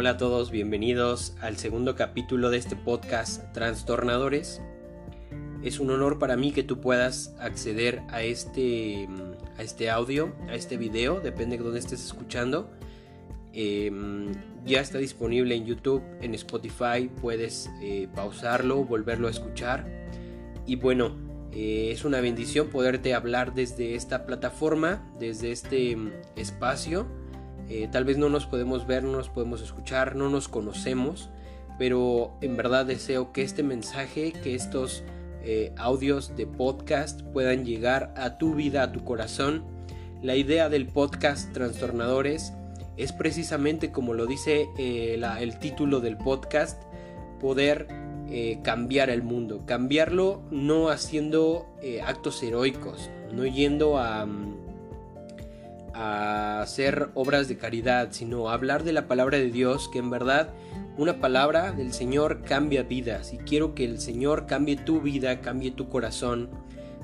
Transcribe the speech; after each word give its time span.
Hola 0.00 0.10
a 0.10 0.16
todos, 0.16 0.52
bienvenidos 0.52 1.34
al 1.40 1.56
segundo 1.56 1.96
capítulo 1.96 2.50
de 2.50 2.58
este 2.58 2.76
podcast 2.76 3.52
Trastornadores. 3.52 4.62
Es 5.64 5.80
un 5.80 5.90
honor 5.90 6.20
para 6.20 6.36
mí 6.36 6.52
que 6.52 6.62
tú 6.62 6.80
puedas 6.80 7.34
acceder 7.40 8.02
a 8.08 8.22
este, 8.22 9.08
a 9.58 9.62
este 9.64 9.90
audio, 9.90 10.36
a 10.46 10.54
este 10.54 10.76
video, 10.76 11.18
depende 11.18 11.58
de 11.58 11.64
dónde 11.64 11.80
estés 11.80 12.04
escuchando. 12.04 12.70
Em, 13.52 14.30
ya 14.64 14.80
está 14.80 14.98
disponible 14.98 15.56
en 15.56 15.66
YouTube, 15.66 16.04
en 16.20 16.32
Spotify, 16.36 17.10
puedes 17.20 17.68
eh, 17.82 18.06
pausarlo, 18.14 18.84
volverlo 18.84 19.26
a 19.26 19.32
escuchar. 19.32 19.84
Y 20.64 20.76
bueno, 20.76 21.16
eh, 21.50 21.88
es 21.90 22.04
una 22.04 22.20
bendición 22.20 22.68
poderte 22.68 23.14
hablar 23.14 23.52
desde 23.52 23.96
esta 23.96 24.26
plataforma, 24.26 25.12
desde 25.18 25.50
este 25.50 25.96
mm, 25.96 26.12
espacio. 26.36 27.08
Eh, 27.68 27.88
tal 27.90 28.04
vez 28.04 28.18
no 28.18 28.28
nos 28.28 28.46
podemos 28.46 28.86
ver, 28.86 29.04
no 29.04 29.12
nos 29.12 29.28
podemos 29.28 29.62
escuchar, 29.62 30.16
no 30.16 30.28
nos 30.28 30.48
conocemos, 30.48 31.30
pero 31.78 32.32
en 32.40 32.56
verdad 32.56 32.86
deseo 32.86 33.32
que 33.32 33.42
este 33.42 33.62
mensaje, 33.62 34.32
que 34.32 34.54
estos 34.54 35.04
audios 35.78 36.36
de 36.36 36.46
podcast 36.46 37.22
puedan 37.22 37.64
llegar 37.64 38.12
a 38.18 38.36
tu 38.36 38.54
vida, 38.54 38.82
a 38.82 38.92
tu 38.92 39.02
corazón. 39.02 39.64
La 40.20 40.36
idea 40.36 40.68
del 40.68 40.86
podcast 40.86 41.54
Trastornadores 41.54 42.52
es 42.98 43.12
precisamente 43.12 43.92
como 43.92 44.12
lo 44.12 44.26
dice 44.26 44.68
eh, 44.76 45.22
el 45.40 45.58
título 45.60 46.00
del 46.00 46.18
podcast, 46.18 46.82
poder 47.40 47.86
eh, 48.28 48.58
cambiar 48.62 49.08
el 49.08 49.22
mundo. 49.22 49.62
Cambiarlo 49.64 50.42
no 50.50 50.88
haciendo 50.90 51.66
eh, 51.80 52.02
actos 52.02 52.42
heroicos, 52.42 53.08
no 53.32 53.46
yendo 53.46 53.98
a, 53.98 54.26
mm, 54.26 54.57
a 55.98 56.62
hacer 56.62 57.10
obras 57.14 57.48
de 57.48 57.58
caridad, 57.58 58.08
sino 58.12 58.50
hablar 58.50 58.84
de 58.84 58.92
la 58.92 59.08
palabra 59.08 59.38
de 59.38 59.50
Dios, 59.50 59.88
que 59.92 59.98
en 59.98 60.10
verdad 60.10 60.54
una 60.96 61.20
palabra 61.20 61.72
del 61.72 61.92
Señor 61.92 62.42
cambia 62.42 62.84
vidas. 62.84 63.32
Y 63.32 63.38
quiero 63.38 63.74
que 63.74 63.84
el 63.84 64.00
Señor 64.00 64.46
cambie 64.46 64.76
tu 64.76 65.00
vida, 65.00 65.40
cambie 65.40 65.70
tu 65.70 65.88
corazón. 65.88 66.50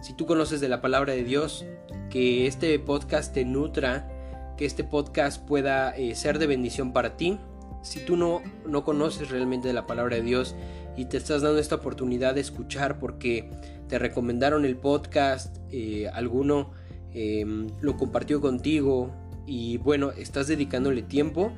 Si 0.01 0.15
tú 0.15 0.27
conoces 0.27 0.61
de 0.61 0.69
la 0.69 0.81
palabra 0.81 1.13
de 1.13 1.25
Dios, 1.25 1.65
que 2.11 2.47
este 2.47 2.79
podcast 2.79 3.35
te 3.35 3.45
nutra 3.45 4.09
que 4.57 4.67
este 4.67 4.85
podcast 4.85 5.45
pueda 5.45 5.97
eh, 5.97 6.15
ser 6.15 6.39
de 6.39 6.47
bendición 6.47 6.93
para 6.93 7.17
ti. 7.17 7.39
Si 7.83 8.01
tú 8.01 8.17
no, 8.17 8.43
no 8.67 8.85
conoces 8.85 9.31
realmente 9.31 9.69
de 9.69 9.75
la 9.75 9.87
palabra 9.87 10.17
de 10.17 10.23
Dios 10.23 10.55
y 10.97 11.07
te 11.07 11.17
estás 11.17 11.43
dando 11.43 11.59
esta 11.59 11.75
oportunidad 11.77 12.35
de 12.35 12.41
escuchar 12.41 12.99
porque 12.99 13.51
te 13.89 13.99
recomendaron 13.99 14.65
el 14.65 14.77
podcast, 14.77 15.59
eh, 15.71 16.09
alguno 16.09 16.71
em, 17.15 17.69
lo 17.81 17.97
compartió 17.97 18.41
contigo 18.41 19.11
y 19.47 19.79
bueno, 19.79 20.11
estás 20.13 20.47
dedicándole 20.47 21.03
tiempo, 21.03 21.53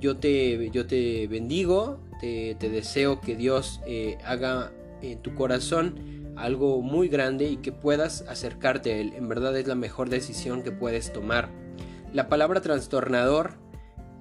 yo 0.00 0.16
te, 0.16 0.70
yo 0.70 0.86
te 0.86 1.26
bendigo, 1.26 2.00
te, 2.20 2.56
deseo 2.58 3.20
que 3.20 3.36
Dios 3.36 3.80
eh, 3.86 4.18
haga 4.24 4.72
en 5.02 5.20
tu 5.20 5.34
corazón 5.34 6.20
algo 6.36 6.80
muy 6.80 7.08
grande 7.08 7.46
y 7.48 7.56
que 7.58 7.72
puedas 7.72 8.22
acercarte 8.28 8.92
a 8.92 8.96
Él. 8.98 9.12
En 9.14 9.28
verdad 9.28 9.56
es 9.58 9.66
la 9.66 9.74
mejor 9.74 10.08
decisión 10.08 10.62
que 10.62 10.72
puedes 10.72 11.12
tomar. 11.12 11.50
La 12.12 12.28
palabra 12.28 12.60
trastornador, 12.60 13.54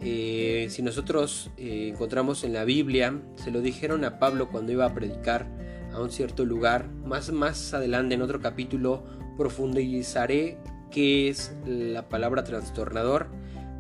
eh, 0.02 0.68
si 0.70 0.82
nosotros 0.82 1.52
eh, 1.58 1.90
encontramos 1.94 2.44
en 2.44 2.54
la 2.54 2.66
Biblia, 2.66 3.22
se 3.36 3.52
lo 3.52 3.62
dijeron 3.62 4.04
a 4.04 4.20
Pablo 4.20 4.50
cuando 4.50 4.72
iba 4.72 4.86
a 4.86 4.94
predicar 4.94 5.48
a 5.94 6.00
un 6.02 6.12
cierto 6.12 6.46
lugar. 6.46 6.90
Más, 7.06 7.32
más 7.32 7.74
adelante 7.74 8.16
en 8.16 8.22
otro 8.22 8.42
capítulo 8.42 9.04
profundizaré 9.38 10.58
qué 10.90 11.30
es 11.30 11.56
la 11.66 12.10
palabra 12.10 12.44
trastornador. 12.44 13.28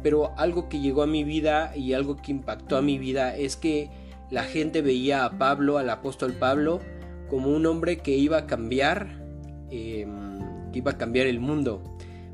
Pero 0.01 0.33
algo 0.37 0.69
que 0.69 0.79
llegó 0.79 1.03
a 1.03 1.07
mi 1.07 1.23
vida 1.23 1.75
y 1.75 1.93
algo 1.93 2.15
que 2.15 2.31
impactó 2.31 2.77
a 2.77 2.81
mi 2.81 2.97
vida 2.97 3.35
es 3.35 3.57
que 3.57 3.89
la 4.31 4.43
gente 4.43 4.81
veía 4.81 5.25
a 5.25 5.37
Pablo, 5.37 5.77
al 5.77 5.89
apóstol 5.89 6.33
Pablo, 6.33 6.79
como 7.29 7.49
un 7.49 7.65
hombre 7.65 7.97
que 7.97 8.15
iba 8.15 8.37
a 8.37 8.47
cambiar, 8.47 9.21
em, 9.69 10.71
que 10.71 10.79
iba 10.79 10.91
a 10.91 10.97
cambiar 10.97 11.27
el 11.27 11.39
mundo 11.39 11.83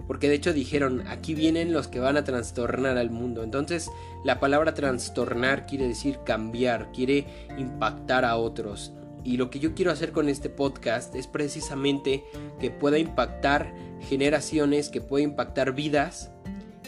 porque 0.08 0.30
de 0.30 0.36
hecho 0.36 0.54
dijeron, 0.54 1.04
aquí 1.08 1.34
vienen 1.34 1.74
los 1.74 1.88
que 1.88 2.00
van 2.00 2.18
a 2.18 2.24
trastornar 2.24 2.98
al 2.98 3.10
mundo. 3.10 3.44
Entonces 3.44 3.90
la 4.24 4.40
palabra 4.40 4.74
trastornar 4.74 5.66
quiere 5.66 5.88
decir 5.88 6.20
cambiar, 6.26 6.92
quiere 6.92 7.26
impactar 7.58 8.26
a 8.26 8.38
otros. 8.38 8.94
Y 9.26 9.38
lo 9.38 9.50
que 9.50 9.60
yo 9.60 9.74
quiero 9.74 9.92
hacer 9.92 10.12
con 10.12 10.30
este 10.30 10.50
podcast 10.50 11.16
es 11.16 11.26
precisamente 11.26 12.24
que 12.60 12.70
pueda 12.70 13.00
impactar 13.00 13.74
generaciones, 14.08 14.90
que 14.90 15.02
pueda 15.02 15.24
impactar 15.24 15.74
vidas 15.74 16.32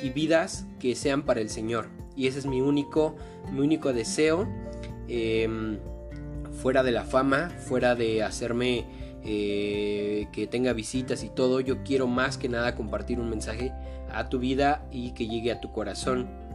y 0.03 0.12
vidas 0.12 0.66
que 0.80 0.96
sean 0.96 1.24
para 1.24 1.42
el 1.42 1.50
Señor. 1.50 1.88
Y 2.16 2.28
ese 2.28 2.38
es 2.38 2.46
mi 2.46 2.62
único, 2.62 3.16
mi 3.52 3.62
único 3.62 3.92
deseo. 3.92 4.48
Em, 5.08 5.80
fuera 6.62 6.84
de 6.84 6.92
la 6.92 7.03
fama, 7.03 7.50
fuera 7.50 7.96
de 7.96 8.24
hacerme 8.24 8.86
eh, 9.24 10.28
que 10.31 10.46
tenga 10.46 10.74
visitas 10.74 11.24
y 11.24 11.30
todo. 11.30 11.59
Yo 11.59 11.84
quiero 11.84 12.06
más 12.06 12.38
que 12.38 12.50
nada 12.50 12.75
compartir 12.75 13.19
un 13.19 13.30
mensaje 13.30 13.74
a 14.12 14.30
tu 14.30 14.38
vida 14.38 14.86
y 14.92 15.12
que 15.12 15.28
llegue 15.28 15.52
a 15.52 15.59
tu 15.59 15.72
corazón. 15.72 16.47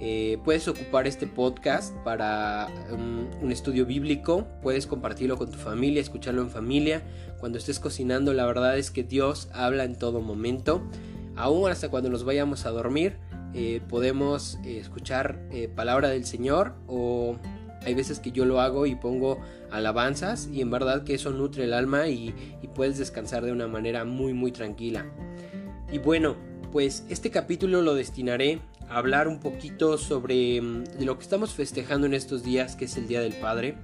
Eh, 0.00 0.38
puedes 0.44 0.66
ocupar 0.66 1.06
este 1.06 1.26
podcast 1.26 1.94
para 2.04 2.68
um, 2.90 3.28
un 3.42 3.52
estudio 3.52 3.84
bíblico, 3.84 4.46
puedes 4.62 4.86
compartirlo 4.86 5.36
con 5.36 5.50
tu 5.50 5.58
familia, 5.58 6.00
escucharlo 6.00 6.40
en 6.40 6.50
familia. 6.50 7.02
Cuando 7.38 7.58
estés 7.58 7.78
cocinando, 7.78 8.32
la 8.32 8.46
verdad 8.46 8.78
es 8.78 8.90
que 8.90 9.02
Dios 9.02 9.48
habla 9.52 9.84
en 9.84 9.98
todo 9.98 10.22
momento. 10.22 10.82
Aún 11.36 11.70
hasta 11.70 11.90
cuando 11.90 12.08
nos 12.08 12.24
vayamos 12.24 12.64
a 12.64 12.70
dormir, 12.70 13.18
eh, 13.52 13.80
podemos 13.88 14.58
escuchar 14.64 15.40
palabra 15.74 16.08
del 16.08 16.24
Señor 16.24 16.74
o 16.86 17.36
hay 17.84 17.94
veces 17.94 18.20
que 18.20 18.30
yo 18.30 18.44
lo 18.44 18.60
hago 18.60 18.86
y 18.86 18.94
pongo 18.94 19.40
alabanzas 19.70 20.48
y 20.52 20.60
en 20.60 20.70
verdad 20.70 21.04
que 21.04 21.14
eso 21.14 21.30
nutre 21.30 21.64
el 21.64 21.72
alma 21.72 22.08
y, 22.08 22.34
puedes 22.74 22.98
descansar 22.98 23.44
de 23.44 23.52
una 23.52 23.66
manera 23.66 24.04
muy 24.04 24.32
muy 24.32 24.52
tranquila. 24.52 25.04
Y 25.92 25.98
bueno, 25.98 26.36
pues 26.72 27.04
este 27.08 27.30
capítulo 27.30 27.82
lo 27.82 27.94
destinaré 27.94 28.60
hablar 28.90 29.28
un 29.28 29.40
poquito 29.40 29.96
sobre 29.96 30.60
mm, 30.60 30.84
lo 31.00 31.16
que 31.16 31.22
estamos 31.22 31.54
festejando 31.54 32.06
en 32.06 32.14
estos 32.14 32.42
días, 32.42 32.76
que 32.76 32.86
es 32.86 32.96
el 32.96 33.06
Día 33.06 33.20
del 33.20 33.34
Padre. 33.34 33.76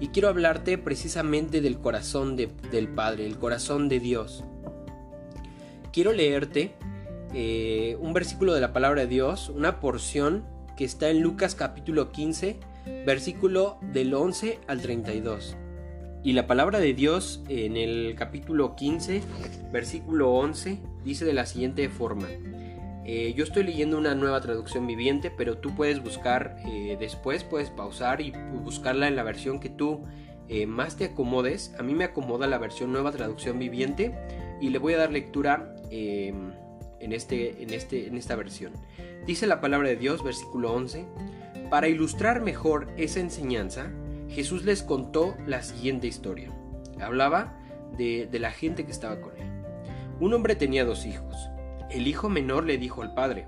Y 0.00 0.08
quiero 0.08 0.28
hablarte 0.28 0.78
precisamente 0.78 1.60
del 1.60 1.78
corazón 1.78 2.36
del 2.36 2.88
Padre, 2.88 3.26
el 3.26 3.38
corazón 3.38 3.88
de 3.88 4.00
Dios. 4.00 4.44
Quiero 5.92 6.12
leerte 6.12 6.74
eh, 7.32 7.96
un 8.00 8.12
versículo 8.12 8.52
de 8.54 8.60
la 8.60 8.72
palabra 8.72 9.02
de 9.02 9.06
Dios, 9.06 9.48
una 9.48 9.80
porción 9.80 10.44
que 10.76 10.84
está 10.84 11.08
en 11.08 11.22
Lucas 11.22 11.54
capítulo 11.54 12.12
15, 12.12 12.58
versículo 13.06 13.78
del 13.92 14.12
11 14.12 14.60
al 14.66 14.82
32. 14.82 15.56
Y 16.22 16.32
la 16.32 16.46
palabra 16.46 16.78
de 16.80 16.92
Dios 16.92 17.42
en 17.48 17.76
el 17.76 18.14
capítulo 18.16 18.76
15, 18.76 19.22
versículo 19.72 20.32
11, 20.32 20.78
dice 21.04 21.24
de 21.24 21.32
la 21.32 21.46
siguiente 21.46 21.88
forma. 21.88 22.26
Eh, 23.08 23.34
yo 23.36 23.44
estoy 23.44 23.62
leyendo 23.62 23.96
una 23.96 24.16
nueva 24.16 24.40
traducción 24.40 24.84
viviente, 24.84 25.30
pero 25.30 25.58
tú 25.58 25.74
puedes 25.76 26.02
buscar 26.02 26.56
eh, 26.66 26.96
después, 26.98 27.44
puedes 27.44 27.70
pausar 27.70 28.20
y 28.20 28.32
buscarla 28.32 29.06
en 29.06 29.14
la 29.14 29.22
versión 29.22 29.60
que 29.60 29.68
tú 29.68 30.02
eh, 30.48 30.66
más 30.66 30.96
te 30.96 31.04
acomodes. 31.04 31.72
A 31.78 31.84
mí 31.84 31.94
me 31.94 32.02
acomoda 32.02 32.48
la 32.48 32.58
versión 32.58 32.92
nueva 32.92 33.12
traducción 33.12 33.60
viviente 33.60 34.12
y 34.60 34.70
le 34.70 34.78
voy 34.78 34.94
a 34.94 34.98
dar 34.98 35.12
lectura 35.12 35.76
em, 35.90 36.50
en, 36.98 37.12
este, 37.12 37.62
en, 37.62 37.72
este, 37.72 38.08
en 38.08 38.16
esta 38.16 38.34
versión. 38.34 38.72
Dice 39.24 39.46
la 39.46 39.60
palabra 39.60 39.88
de 39.88 39.96
Dios, 39.96 40.24
versículo 40.24 40.72
11. 40.72 41.06
Para 41.70 41.86
ilustrar 41.86 42.42
mejor 42.42 42.88
esa 42.96 43.20
enseñanza, 43.20 43.92
Jesús 44.28 44.64
les 44.64 44.82
contó 44.82 45.36
la 45.46 45.62
siguiente 45.62 46.08
historia. 46.08 46.50
Hablaba 47.00 47.56
de, 47.96 48.28
la 48.32 48.50
gente 48.50 48.84
que 48.84 48.92
estaba 48.92 49.20
con 49.20 49.36
él. 49.36 49.46
Un 50.18 50.34
hombre 50.34 50.56
tenía 50.56 50.84
dos 50.84 51.06
hijos. 51.06 51.36
El 51.90 52.06
hijo 52.06 52.28
menor 52.28 52.64
le 52.64 52.78
dijo 52.78 53.02
al 53.02 53.14
padre, 53.14 53.46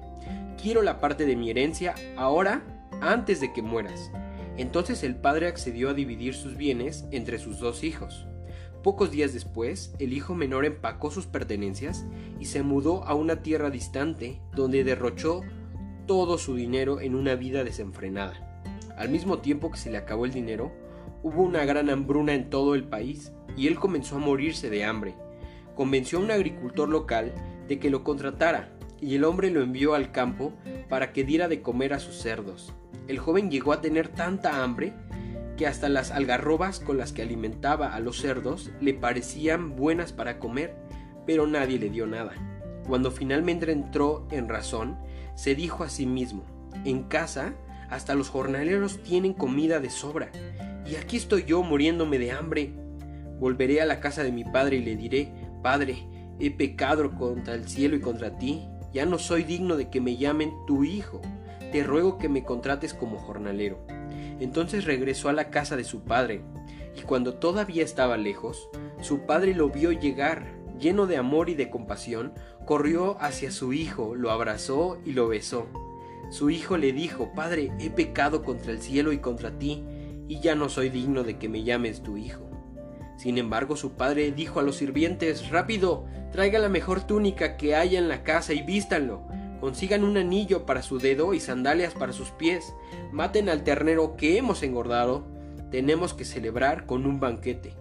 quiero 0.60 0.82
la 0.82 1.00
parte 1.00 1.26
de 1.26 1.36
mi 1.36 1.50
herencia 1.50 1.94
ahora, 2.16 2.62
antes 3.00 3.40
de 3.40 3.52
que 3.52 3.62
mueras. 3.62 4.10
Entonces 4.56 5.04
el 5.04 5.16
padre 5.16 5.46
accedió 5.46 5.90
a 5.90 5.94
dividir 5.94 6.34
sus 6.34 6.56
bienes 6.56 7.06
entre 7.10 7.38
sus 7.38 7.60
dos 7.60 7.84
hijos. 7.84 8.26
Pocos 8.82 9.10
días 9.10 9.32
después, 9.32 9.94
el 9.98 10.12
hijo 10.12 10.34
menor 10.34 10.64
empacó 10.64 11.10
sus 11.10 11.26
pertenencias 11.26 12.06
y 12.38 12.46
se 12.46 12.62
mudó 12.62 13.04
a 13.04 13.14
una 13.14 13.42
tierra 13.42 13.70
distante 13.70 14.40
donde 14.54 14.84
derrochó 14.84 15.42
todo 16.06 16.38
su 16.38 16.54
dinero 16.54 17.00
en 17.00 17.14
una 17.14 17.34
vida 17.34 17.64
desenfrenada. 17.64 18.62
Al 18.96 19.10
mismo 19.10 19.38
tiempo 19.38 19.70
que 19.70 19.78
se 19.78 19.90
le 19.90 19.98
acabó 19.98 20.24
el 20.24 20.32
dinero, 20.32 20.72
hubo 21.22 21.42
una 21.42 21.64
gran 21.64 21.90
hambruna 21.90 22.34
en 22.34 22.50
todo 22.50 22.74
el 22.74 22.84
país 22.84 23.32
y 23.56 23.66
él 23.66 23.78
comenzó 23.78 24.16
a 24.16 24.20
morirse 24.20 24.70
de 24.70 24.84
hambre. 24.84 25.14
Convenció 25.74 26.18
a 26.18 26.22
un 26.22 26.30
agricultor 26.30 26.88
local 26.88 27.32
de 27.68 27.78
que 27.78 27.90
lo 27.90 28.02
contratara 28.02 28.70
y 29.00 29.14
el 29.14 29.24
hombre 29.24 29.50
lo 29.50 29.62
envió 29.62 29.94
al 29.94 30.10
campo 30.10 30.52
para 30.88 31.12
que 31.12 31.24
diera 31.24 31.48
de 31.48 31.62
comer 31.62 31.92
a 31.92 32.00
sus 32.00 32.16
cerdos. 32.16 32.72
El 33.06 33.18
joven 33.18 33.50
llegó 33.50 33.72
a 33.72 33.80
tener 33.80 34.08
tanta 34.08 34.62
hambre 34.62 34.92
que 35.56 35.66
hasta 35.66 35.88
las 35.88 36.10
algarrobas 36.10 36.80
con 36.80 36.98
las 36.98 37.12
que 37.12 37.22
alimentaba 37.22 37.94
a 37.94 38.00
los 38.00 38.18
cerdos 38.18 38.70
le 38.80 38.94
parecían 38.94 39.76
buenas 39.76 40.12
para 40.12 40.38
comer, 40.38 40.74
pero 41.26 41.46
nadie 41.46 41.78
le 41.78 41.90
dio 41.90 42.06
nada. 42.06 42.32
Cuando 42.86 43.10
finalmente 43.10 43.70
entró 43.70 44.26
en 44.30 44.48
razón, 44.48 44.98
se 45.34 45.54
dijo 45.54 45.84
a 45.84 45.88
sí 45.88 46.06
mismo, 46.06 46.44
en 46.84 47.04
casa 47.04 47.54
Hasta 47.90 48.14
los 48.14 48.28
jornaleros 48.28 49.02
tienen 49.02 49.32
comida 49.32 49.80
de 49.80 49.88
sobra. 49.88 50.30
Y 50.84 50.96
aquí 50.96 51.16
estoy 51.16 51.44
yo 51.44 51.62
muriéndome 51.62 52.18
de 52.18 52.32
hambre. 52.32 52.74
Volveré 53.40 53.80
a 53.80 53.86
la 53.86 54.00
casa 54.00 54.22
de 54.22 54.30
mi 54.30 54.44
padre 54.44 54.76
y 54.76 54.84
le 54.84 54.94
diré, 54.94 55.32
Padre, 55.62 56.06
he 56.40 56.50
pecado 56.50 57.10
contra 57.12 57.54
el 57.54 57.68
cielo 57.68 57.96
y 57.96 58.00
contra 58.00 58.38
ti. 58.38 58.68
Ya 58.92 59.06
no 59.06 59.18
soy 59.18 59.44
digno 59.44 59.76
de 59.76 59.90
que 59.90 60.00
me 60.00 60.16
llamen 60.16 60.52
tu 60.66 60.84
hijo. 60.84 61.20
Te 61.72 61.82
ruego 61.82 62.18
que 62.18 62.28
me 62.28 62.44
contrates 62.44 62.94
como 62.94 63.18
jornalero. 63.18 63.78
Entonces 64.40 64.84
regresó 64.84 65.28
a 65.28 65.32
la 65.32 65.50
casa 65.50 65.76
de 65.76 65.84
su 65.84 66.02
padre, 66.02 66.42
y 66.96 67.02
cuando 67.02 67.34
todavía 67.34 67.84
estaba 67.84 68.16
lejos, 68.16 68.68
su 69.00 69.20
padre 69.26 69.54
lo 69.54 69.68
vio 69.68 69.92
llegar, 69.92 70.46
lleno 70.78 71.06
de 71.06 71.16
amor 71.16 71.48
y 71.50 71.54
de 71.54 71.70
compasión, 71.70 72.32
corrió 72.64 73.20
hacia 73.20 73.50
su 73.50 73.72
hijo, 73.72 74.14
lo 74.14 74.30
abrazó 74.30 74.98
y 75.04 75.12
lo 75.12 75.28
besó. 75.28 75.66
Su 76.30 76.50
hijo 76.50 76.76
le 76.76 76.92
dijo, 76.92 77.32
Padre, 77.34 77.72
he 77.78 77.90
pecado 77.90 78.42
contra 78.42 78.72
el 78.72 78.80
cielo 78.80 79.12
y 79.12 79.18
contra 79.18 79.58
ti, 79.58 79.84
y 80.28 80.40
ya 80.40 80.54
no 80.54 80.68
soy 80.68 80.90
digno 80.90 81.24
de 81.24 81.38
que 81.38 81.48
me 81.48 81.64
llames 81.64 82.02
tu 82.02 82.16
hijo. 82.16 82.47
Sin 83.18 83.36
embargo, 83.36 83.74
su 83.74 83.94
padre 83.94 84.30
dijo 84.30 84.60
a 84.60 84.62
los 84.62 84.76
sirvientes, 84.76 85.50
Rápido, 85.50 86.06
traiga 86.30 86.60
la 86.60 86.68
mejor 86.68 87.04
túnica 87.04 87.56
que 87.56 87.74
haya 87.74 87.98
en 87.98 88.08
la 88.08 88.22
casa 88.22 88.52
y 88.52 88.62
vístanlo. 88.62 89.22
Consigan 89.60 90.04
un 90.04 90.16
anillo 90.16 90.64
para 90.64 90.82
su 90.82 91.00
dedo 91.00 91.34
y 91.34 91.40
sandalias 91.40 91.94
para 91.94 92.12
sus 92.12 92.30
pies. 92.30 92.72
Maten 93.10 93.48
al 93.48 93.64
ternero 93.64 94.14
que 94.16 94.38
hemos 94.38 94.62
engordado. 94.62 95.26
Tenemos 95.72 96.14
que 96.14 96.24
celebrar 96.24 96.86
con 96.86 97.06
un 97.06 97.18
banquete. 97.18 97.74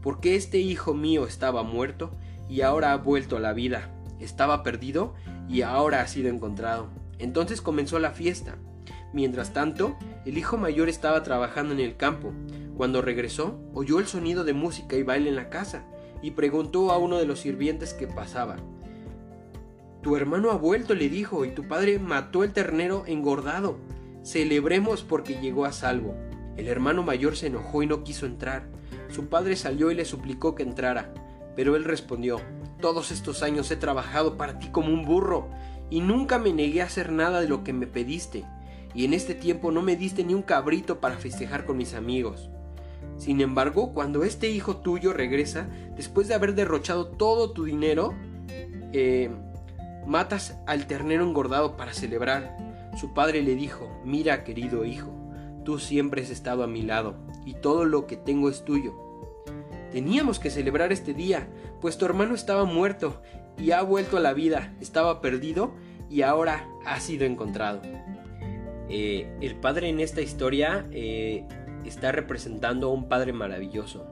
Porque 0.00 0.36
este 0.36 0.56
hijo 0.56 0.94
mío 0.94 1.26
estaba 1.26 1.62
muerto 1.62 2.10
y 2.48 2.62
ahora 2.62 2.92
ha 2.92 2.96
vuelto 2.96 3.36
a 3.36 3.40
la 3.40 3.52
vida. 3.52 3.90
Estaba 4.20 4.62
perdido 4.62 5.12
y 5.50 5.60
ahora 5.60 6.00
ha 6.00 6.06
sido 6.06 6.30
encontrado. 6.30 6.88
Entonces 7.18 7.60
comenzó 7.60 7.98
la 7.98 8.12
fiesta. 8.12 8.56
Mientras 9.12 9.52
tanto, 9.52 9.96
el 10.26 10.36
hijo 10.36 10.56
mayor 10.56 10.88
estaba 10.88 11.22
trabajando 11.22 11.72
en 11.74 11.80
el 11.80 11.96
campo. 11.96 12.32
Cuando 12.76 13.02
regresó, 13.02 13.58
oyó 13.72 13.98
el 13.98 14.06
sonido 14.06 14.44
de 14.44 14.52
música 14.52 14.96
y 14.96 15.02
baile 15.02 15.30
en 15.30 15.36
la 15.36 15.48
casa 15.48 15.84
y 16.22 16.32
preguntó 16.32 16.90
a 16.92 16.98
uno 16.98 17.18
de 17.18 17.26
los 17.26 17.40
sirvientes 17.40 17.94
que 17.94 18.06
pasaba. 18.06 18.56
Tu 20.02 20.16
hermano 20.16 20.50
ha 20.50 20.56
vuelto, 20.56 20.94
le 20.94 21.08
dijo, 21.08 21.44
y 21.44 21.50
tu 21.50 21.66
padre 21.66 21.98
mató 21.98 22.44
el 22.44 22.52
ternero 22.52 23.04
engordado. 23.06 23.78
Celebremos 24.22 25.02
porque 25.02 25.40
llegó 25.40 25.64
a 25.64 25.72
salvo. 25.72 26.14
El 26.56 26.68
hermano 26.68 27.02
mayor 27.02 27.36
se 27.36 27.48
enojó 27.48 27.82
y 27.82 27.86
no 27.86 28.04
quiso 28.04 28.26
entrar. 28.26 28.68
Su 29.08 29.28
padre 29.28 29.56
salió 29.56 29.90
y 29.90 29.94
le 29.94 30.04
suplicó 30.04 30.54
que 30.54 30.62
entrara, 30.62 31.12
pero 31.56 31.76
él 31.76 31.84
respondió, 31.84 32.40
Todos 32.80 33.10
estos 33.10 33.42
años 33.42 33.70
he 33.70 33.76
trabajado 33.76 34.36
para 34.36 34.58
ti 34.58 34.68
como 34.68 34.92
un 34.92 35.04
burro, 35.04 35.48
y 35.90 36.00
nunca 36.00 36.38
me 36.38 36.52
negué 36.52 36.82
a 36.82 36.86
hacer 36.86 37.10
nada 37.10 37.40
de 37.40 37.48
lo 37.48 37.64
que 37.64 37.72
me 37.72 37.86
pediste, 37.86 38.44
y 38.94 39.04
en 39.04 39.14
este 39.14 39.34
tiempo 39.34 39.70
no 39.70 39.82
me 39.82 39.96
diste 39.96 40.24
ni 40.24 40.34
un 40.34 40.42
cabrito 40.42 41.00
para 41.00 41.16
festejar 41.16 41.64
con 41.64 41.76
mis 41.76 41.94
amigos. 41.94 42.50
Sin 43.16 43.40
embargo, 43.40 43.92
cuando 43.92 44.22
este 44.24 44.48
hijo 44.48 44.76
tuyo 44.76 45.12
regresa, 45.12 45.68
después 45.96 46.28
de 46.28 46.34
haber 46.34 46.54
derrochado 46.54 47.08
todo 47.08 47.52
tu 47.52 47.64
dinero, 47.64 48.14
eh, 48.92 49.30
matas 50.06 50.58
al 50.66 50.86
ternero 50.86 51.24
engordado 51.24 51.76
para 51.76 51.92
celebrar. 51.92 52.56
Su 52.96 53.14
padre 53.14 53.42
le 53.42 53.54
dijo, 53.54 53.90
mira 54.04 54.44
querido 54.44 54.84
hijo, 54.84 55.12
tú 55.64 55.78
siempre 55.78 56.22
has 56.22 56.30
estado 56.30 56.62
a 56.62 56.68
mi 56.68 56.82
lado, 56.82 57.16
y 57.44 57.54
todo 57.54 57.84
lo 57.84 58.06
que 58.06 58.16
tengo 58.16 58.48
es 58.48 58.64
tuyo. 58.64 58.94
Teníamos 59.90 60.38
que 60.38 60.50
celebrar 60.50 60.92
este 60.92 61.14
día, 61.14 61.48
pues 61.80 61.98
tu 61.98 62.04
hermano 62.04 62.34
estaba 62.34 62.64
muerto 62.64 63.20
y 63.56 63.72
ha 63.72 63.82
vuelto 63.82 64.16
a 64.16 64.20
la 64.20 64.32
vida, 64.32 64.74
estaba 64.80 65.20
perdido 65.20 65.72
y 66.10 66.22
ahora 66.22 66.68
ha 66.86 67.00
sido 67.00 67.24
encontrado. 67.24 67.82
Eh, 68.88 69.28
el 69.40 69.56
padre 69.56 69.88
en 69.88 70.00
esta 70.00 70.20
historia 70.20 70.86
eh, 70.92 71.44
está 71.84 72.12
representando 72.12 72.88
a 72.88 72.92
un 72.92 73.08
padre 73.08 73.32
maravilloso. 73.32 74.06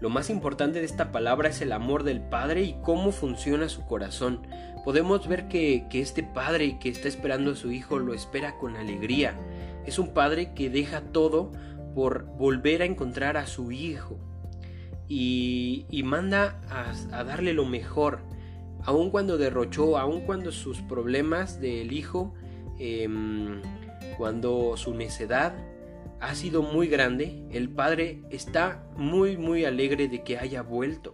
Lo 0.00 0.08
más 0.08 0.30
importante 0.30 0.78
de 0.78 0.86
esta 0.86 1.12
palabra 1.12 1.50
es 1.50 1.60
el 1.60 1.72
amor 1.72 2.04
del 2.04 2.22
padre 2.22 2.62
y 2.62 2.76
cómo 2.82 3.12
funciona 3.12 3.68
su 3.68 3.84
corazón. 3.86 4.40
Podemos 4.84 5.28
ver 5.28 5.46
que, 5.48 5.86
este 5.92 6.22
padre 6.22 6.78
que 6.78 6.88
está 6.88 7.06
esperando 7.06 7.52
a 7.52 7.56
su 7.56 7.70
hijo 7.70 7.98
lo 7.98 8.14
espera 8.14 8.56
con 8.56 8.76
alegría. 8.76 9.34
Es 9.84 9.98
un 9.98 10.14
padre 10.14 10.54
que 10.54 10.70
deja 10.70 11.02
todo 11.02 11.52
por 11.94 12.24
volver 12.24 12.80
a 12.80 12.86
encontrar 12.86 13.36
a 13.36 13.46
su 13.46 13.72
hijo 13.72 14.18
y, 15.06 15.84
manda 16.04 16.60
a, 16.70 17.24
darle 17.24 17.52
lo 17.52 17.66
mejor, 17.66 18.20
aun 18.84 19.10
cuando 19.10 19.36
derrochó, 19.36 19.98
aun 19.98 20.22
cuando 20.22 20.50
sus 20.50 20.80
problemas 20.80 21.60
del 21.60 21.92
hijo, 21.92 22.32
em, 22.78 23.60
cuando 24.16 24.76
su 24.76 24.94
necedad 24.94 25.54
ha 26.20 26.34
sido 26.34 26.62
muy 26.62 26.88
grande, 26.88 27.44
el 27.50 27.68
padre 27.70 28.22
está 28.30 28.84
muy 28.96 29.36
muy 29.36 29.64
alegre 29.64 30.08
de 30.08 30.22
que 30.22 30.38
haya 30.38 30.62
vuelto. 30.62 31.12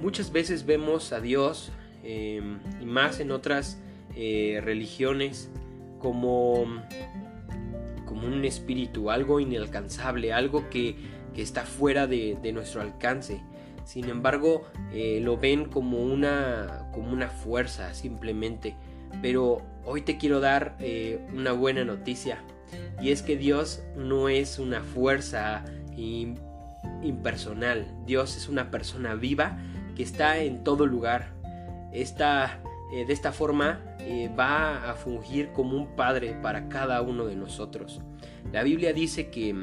Muchas 0.00 0.32
veces 0.32 0.64
vemos 0.64 1.12
a 1.12 1.20
Dios, 1.20 1.72
em, 2.02 2.58
y 2.80 2.86
más 2.86 3.20
en 3.20 3.30
otras 3.30 3.78
eh, 4.16 4.60
religiones, 4.64 5.50
como, 5.98 6.64
como 8.06 8.26
un 8.26 8.44
espíritu, 8.46 9.10
algo 9.10 9.40
inalcanzable, 9.40 10.32
algo 10.32 10.70
que 10.70 10.96
que 11.34 11.42
está 11.42 11.64
fuera 11.64 12.06
de, 12.06 12.52
nuestro 12.52 12.80
alcance. 12.80 13.40
Sin 13.84 14.08
embargo, 14.08 14.64
eh, 14.92 15.20
lo 15.22 15.36
ven 15.36 15.66
como 15.66 15.98
una, 15.98 16.88
como 16.92 17.12
una 17.12 17.28
fuerza 17.28 17.94
simplemente. 17.94 18.76
Pero 19.22 19.62
hoy 19.84 20.02
te 20.02 20.18
quiero 20.18 20.40
dar 20.40 20.76
eh, 20.80 21.20
una 21.34 21.52
buena 21.52 21.84
noticia. 21.84 22.42
Y 23.00 23.10
es 23.10 23.22
que 23.22 23.36
Dios 23.36 23.82
no 23.96 24.28
es 24.28 24.58
una 24.58 24.82
fuerza 24.82 25.64
impersonal. 27.02 27.86
Dios 28.06 28.36
es 28.36 28.48
una 28.48 28.70
persona 28.70 29.14
viva 29.14 29.58
que 29.96 30.02
está 30.02 30.38
en 30.38 30.62
todo 30.64 30.86
lugar. 30.86 31.32
Eh, 31.92 32.06
de 33.06 33.12
esta 33.12 33.32
forma 33.32 33.80
va 34.38 34.90
a 34.90 34.94
fungir 34.94 35.52
como 35.52 35.76
un 35.76 35.96
padre 35.96 36.36
para 36.42 36.68
cada 36.68 37.02
uno 37.02 37.26
de 37.26 37.36
nosotros. 37.36 38.00
La 38.52 38.62
Biblia 38.62 38.92
dice 38.92 39.30
que 39.30 39.54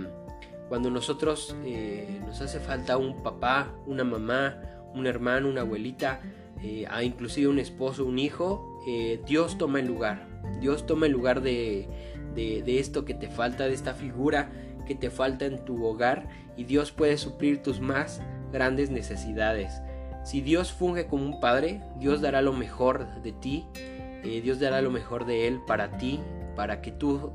cuando 0.69 0.89
nosotros 0.89 1.55
eh, 1.63 2.21
nos 2.25 2.41
hace 2.41 2.59
falta 2.59 2.97
un 2.97 3.23
papá, 3.23 3.73
una 3.85 4.03
mamá, 4.03 4.61
un 4.93 5.07
hermano, 5.07 5.49
una 5.49 5.61
abuelita, 5.61 6.21
eh, 6.63 6.87
inclusive 7.03 7.47
un 7.47 7.59
esposo, 7.59 8.05
un 8.05 8.19
hijo, 8.19 8.81
eh, 8.87 9.21
Dios 9.25 9.57
toma 9.57 9.79
el 9.79 9.87
lugar. 9.87 10.27
Dios 10.59 10.85
toma 10.85 11.05
el 11.05 11.11
lugar 11.11 11.41
de, 11.41 11.87
de, 12.35 12.79
esto 12.79 13.05
que 13.05 13.13
te 13.13 13.29
falta, 13.29 13.67
de 13.67 13.73
esta 13.73 13.93
figura 13.93 14.51
que 14.85 14.95
te 14.95 15.09
falta 15.09 15.45
en 15.45 15.65
tu 15.65 15.83
hogar 15.85 16.29
y 16.55 16.63
Dios 16.63 16.91
puede 16.91 17.17
suplir 17.17 17.61
tus 17.61 17.81
más 17.81 18.21
grandes 18.51 18.89
necesidades. 18.89 19.81
Si 20.23 20.41
Dios 20.41 20.71
funge 20.71 21.07
como 21.07 21.25
un 21.25 21.39
padre, 21.39 21.81
Dios 21.99 22.21
dará 22.21 22.41
lo 22.41 22.53
mejor 22.53 23.21
de 23.21 23.31
ti, 23.33 23.65
Dios 24.23 24.59
dará 24.59 24.81
lo 24.81 24.91
mejor 24.91 25.25
de 25.25 25.47
Él 25.47 25.59
para 25.67 25.97
ti, 25.97 26.19
para 26.55 26.81
que 26.81 26.91
tú 26.91 27.33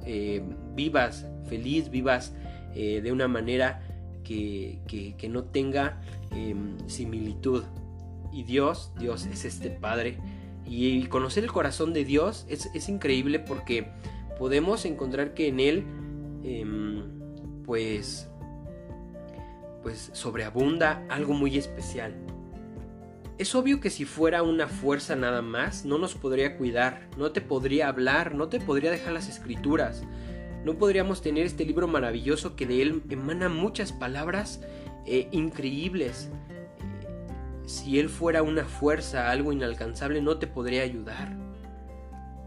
vivas 0.74 1.26
feliz, 1.44 1.90
vivas 1.90 2.32
eh, 2.74 3.00
de 3.02 3.12
una 3.12 3.28
manera 3.28 3.82
que, 4.24 4.78
no 5.28 5.44
tenga 5.44 6.00
em, 6.30 6.78
similitud. 6.86 7.64
Y 8.32 8.44
Dios, 8.44 8.92
Dios 8.98 9.26
es 9.26 9.44
este 9.44 9.70
Padre. 9.70 10.18
Y, 10.66 11.04
conocer 11.06 11.44
el 11.44 11.52
corazón 11.52 11.92
de 11.92 12.04
Dios 12.04 12.46
es, 12.48 12.88
increíble 12.88 13.38
porque 13.38 13.88
podemos 14.38 14.84
encontrar 14.84 15.34
que 15.34 15.48
en 15.48 15.60
Él, 15.60 15.84
em, 16.44 17.02
pues, 17.64 18.28
pues 19.82 20.10
sobreabunda 20.14 21.04
algo 21.10 21.34
muy 21.34 21.58
especial. 21.58 22.14
Es 23.38 23.54
obvio 23.54 23.80
que 23.80 23.90
si 23.90 24.04
fuera 24.04 24.42
una 24.42 24.68
fuerza 24.68 25.16
nada 25.16 25.42
más, 25.42 25.84
no 25.84 25.98
nos 25.98 26.14
podría 26.14 26.56
cuidar, 26.56 27.08
no 27.16 27.32
te 27.32 27.40
podría 27.40 27.88
hablar, 27.88 28.34
no 28.34 28.48
te 28.48 28.60
podría 28.60 28.90
dejar 28.90 29.12
las 29.12 29.28
escrituras, 29.28 30.04
no 30.64 30.74
podríamos 30.74 31.22
tener 31.22 31.44
este 31.46 31.64
libro 31.64 31.88
maravilloso 31.88 32.54
que 32.54 32.66
de 32.66 32.82
él 32.82 33.02
emana 33.10 33.48
muchas 33.48 33.92
palabras 33.92 34.60
eh, 35.06 35.28
increíbles. 35.32 36.30
Si 37.66 37.98
él 37.98 38.08
fuera 38.08 38.42
una 38.42 38.64
fuerza, 38.64 39.30
algo 39.30 39.52
inalcanzable, 39.52 40.20
no 40.20 40.38
te 40.38 40.46
podría 40.46 40.82
ayudar. 40.82 41.36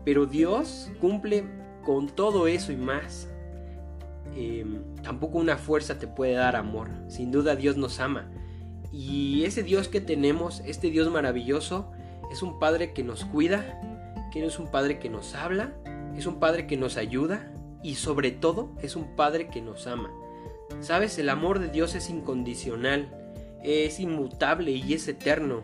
Pero 0.03 0.25
Dios 0.25 0.91
cumple 0.99 1.45
con 1.83 2.07
todo 2.07 2.47
eso 2.47 2.71
y 2.71 2.77
más. 2.77 3.29
Em, 4.35 4.81
tampoco 5.01 5.37
una 5.37 5.57
fuerza 5.57 5.97
te 5.97 6.07
puede 6.07 6.33
dar 6.33 6.55
amor. 6.55 6.89
Sin 7.07 7.31
duda 7.31 7.55
Dios 7.55 7.77
nos 7.77 7.99
ama. 7.99 8.29
Y 8.91 9.43
ese 9.45 9.63
Dios 9.63 9.87
que 9.87 10.01
tenemos, 10.01 10.61
este 10.65 10.89
Dios 10.89 11.09
maravilloso, 11.11 11.91
es 12.31 12.41
un 12.41 12.59
Padre 12.59 12.93
que 12.93 13.03
nos 13.03 13.25
cuida, 13.25 13.81
que 14.31 14.45
es 14.45 14.59
un 14.59 14.67
Padre 14.67 14.99
que 14.99 15.09
nos 15.09 15.35
habla, 15.35 15.73
es 16.15 16.25
un 16.25 16.39
Padre 16.39 16.67
que 16.67 16.77
nos 16.77 16.97
ayuda, 16.97 17.51
y 17.83 17.95
sobre 17.95 18.31
todo 18.31 18.71
es 18.81 18.95
un 18.95 19.15
Padre 19.15 19.47
que 19.47 19.61
nos 19.61 19.85
ama. 19.87 20.11
Sabes, 20.79 21.17
el 21.19 21.29
amor 21.29 21.59
de 21.59 21.69
Dios 21.69 21.93
es 21.95 22.09
incondicional, 22.09 23.24
es 23.65 23.99
inmutable 23.99 24.71
y 24.71 24.93
es 24.93 25.07
eterno. 25.07 25.63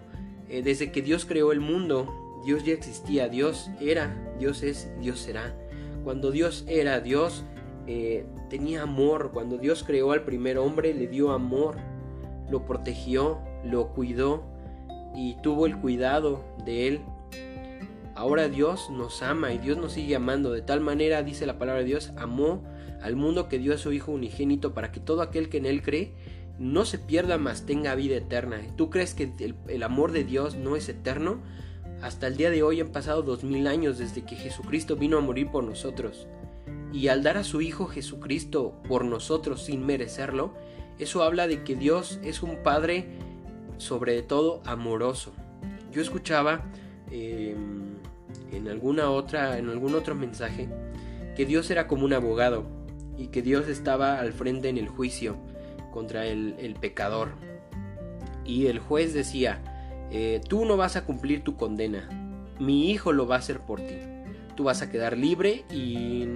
Eh, 0.50 0.62
desde 0.64 0.92
que 0.92 1.02
Dios 1.02 1.26
creó 1.26 1.52
el 1.52 1.60
mundo, 1.60 2.42
Dios 2.46 2.66
ya 2.66 2.74
existía, 2.74 3.30
Dios 3.30 3.70
era, 3.80 4.36
Dios 4.40 4.64
es, 4.64 4.92
Dios 5.00 5.20
será. 5.20 5.56
Cuando 6.04 6.32
Dios 6.32 6.66
era 6.68 7.00
Dios, 7.00 7.44
eh, 7.88 8.26
tenía 8.50 8.84
amor. 8.84 9.32
Cuando 9.34 9.58
Dios 9.58 9.84
creó 9.84 10.12
al 10.12 10.24
primer 10.24 10.58
hombre, 10.58 10.94
le 10.94 11.08
dio 11.08 11.32
amor. 11.32 11.78
Lo 12.50 12.66
protegió, 12.66 13.40
lo 13.64 13.90
cuidó 13.90 14.44
y 15.16 15.36
tuvo 15.42 15.66
el 15.66 15.78
cuidado 15.78 16.44
de 16.66 16.88
él. 16.88 17.02
Ahora 18.16 18.50
Dios 18.50 18.90
nos 18.90 19.22
ama 19.22 19.54
y 19.54 19.58
Dios 19.58 19.78
nos 19.78 19.94
sigue 19.94 20.16
amando. 20.16 20.52
De 20.52 20.62
tal 20.62 20.82
manera, 20.82 21.24
dice 21.24 21.46
la 21.46 21.58
palabra 21.58 21.82
de 21.82 21.88
Dios, 21.88 22.12
amó 22.18 22.64
al 23.02 23.16
mundo 23.16 23.48
que 23.48 23.58
dio 23.58 23.74
a 23.74 23.78
su 23.78 23.94
Hijo 23.94 24.12
unigénito 24.12 24.74
para 24.74 24.92
que 24.92 25.00
todo 25.00 25.22
aquel 25.22 25.50
que 25.50 25.58
en 25.58 25.66
él 25.66 25.82
cree 25.82 26.14
no 26.62 26.86
se 26.86 27.00
pierda, 27.00 27.40
más 27.40 27.66
tenga 27.66 27.96
vida 27.96 28.16
eterna. 28.16 28.62
¿Tú 28.76 28.92
crees 28.92 29.16
que 29.16 29.32
el, 29.68 29.84
amor 29.84 30.12
de 30.12 30.24
Dios 30.24 30.56
no 30.56 30.76
es 30.76 30.88
eterno? 30.90 31.40
Hasta 32.04 32.28
el 32.28 32.38
día 32.38 32.52
de 32.52 32.62
hoy 32.62 32.80
han 32.80 32.90
pasado 32.90 33.24
dos 33.24 33.44
mil 33.44 33.66
años 33.66 33.98
desde 33.98 34.24
que 34.24 34.36
Jesucristo 34.36 34.96
vino 34.96 35.18
a 35.18 35.22
morir 35.22 35.50
por 35.50 35.64
nosotros. 35.64 36.28
Y 36.94 37.08
al 37.08 37.24
dar 37.24 37.38
a 37.38 37.44
su 37.44 37.62
Hijo 37.62 37.88
Jesucristo 37.88 38.76
por 38.88 39.06
nosotros 39.06 39.64
sin 39.64 39.86
merecerlo, 39.86 40.54
eso 41.00 41.24
habla 41.24 41.48
de 41.48 41.64
que 41.64 41.76
Dios 41.76 42.20
es 42.24 42.44
un 42.44 42.58
Padre 42.58 43.08
sobre 43.78 44.22
todo 44.22 44.62
amoroso. 44.66 45.34
Yo 45.92 46.00
escuchaba 46.00 46.66
em, 47.10 47.96
en 48.52 48.68
alguna 48.68 49.10
otra, 49.10 49.58
en 49.58 49.68
algún 49.70 49.96
otro 49.96 50.14
mensaje, 50.14 50.70
que 51.36 51.48
Dios 51.48 51.72
era 51.72 51.88
como 51.88 52.06
un 52.06 52.14
abogado 52.14 52.66
y 53.18 53.28
que 53.28 53.42
Dios 53.42 53.68
estaba 53.68 54.20
al 54.20 54.32
frente 54.32 54.70
en 54.70 54.78
el 54.78 54.90
juicio 54.90 55.38
contra 55.92 56.26
el, 56.26 56.76
pecador. 56.80 57.34
Y 58.46 58.68
el 58.68 58.80
juez 58.80 59.14
decía, 59.14 59.62
eh, 60.12 60.42
tú 60.48 60.66
no 60.66 60.78
vas 60.78 60.96
a 60.96 61.06
cumplir 61.06 61.44
tu 61.44 61.56
condena, 61.56 62.10
mi 62.60 62.90
hijo 62.90 63.12
lo 63.12 63.28
va 63.28 63.36
a 63.36 63.40
hacer 63.40 63.60
por 63.60 63.80
ti. 63.82 63.98
Tú 64.56 64.64
vas 64.64 64.82
a 64.82 64.90
quedar 64.90 65.18
libre 65.18 65.64
y 65.72 66.28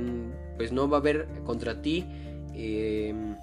pues 0.58 0.72
no 0.72 0.88
va 0.88 0.98
a 0.98 1.00
haber 1.00 1.28
contra 1.44 1.82
ti 1.82 2.06
em, 2.54 3.36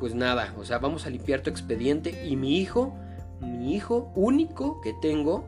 pues 0.00 0.14
nada, 0.16 0.52
o 0.58 0.64
sea, 0.64 0.78
vamos 0.78 1.06
a 1.06 1.10
limpiar 1.10 1.42
tu 1.42 1.50
expediente 1.50 2.26
y 2.26 2.34
mi 2.34 2.58
hijo, 2.58 2.96
mi 3.40 3.76
hijo 3.76 4.10
único 4.16 4.80
que 4.80 4.94
tengo, 5.00 5.44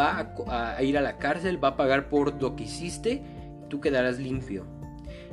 va 0.00 0.32
a, 0.48 0.82
ir 0.82 0.96
a 0.96 1.02
la 1.02 1.18
cárcel, 1.18 1.62
va 1.62 1.68
a 1.68 1.76
pagar 1.76 2.08
por 2.08 2.40
lo 2.40 2.56
que 2.56 2.64
hiciste 2.64 3.22
y 3.62 3.68
tú 3.68 3.82
quedarás 3.82 4.18
limpio. 4.18 4.64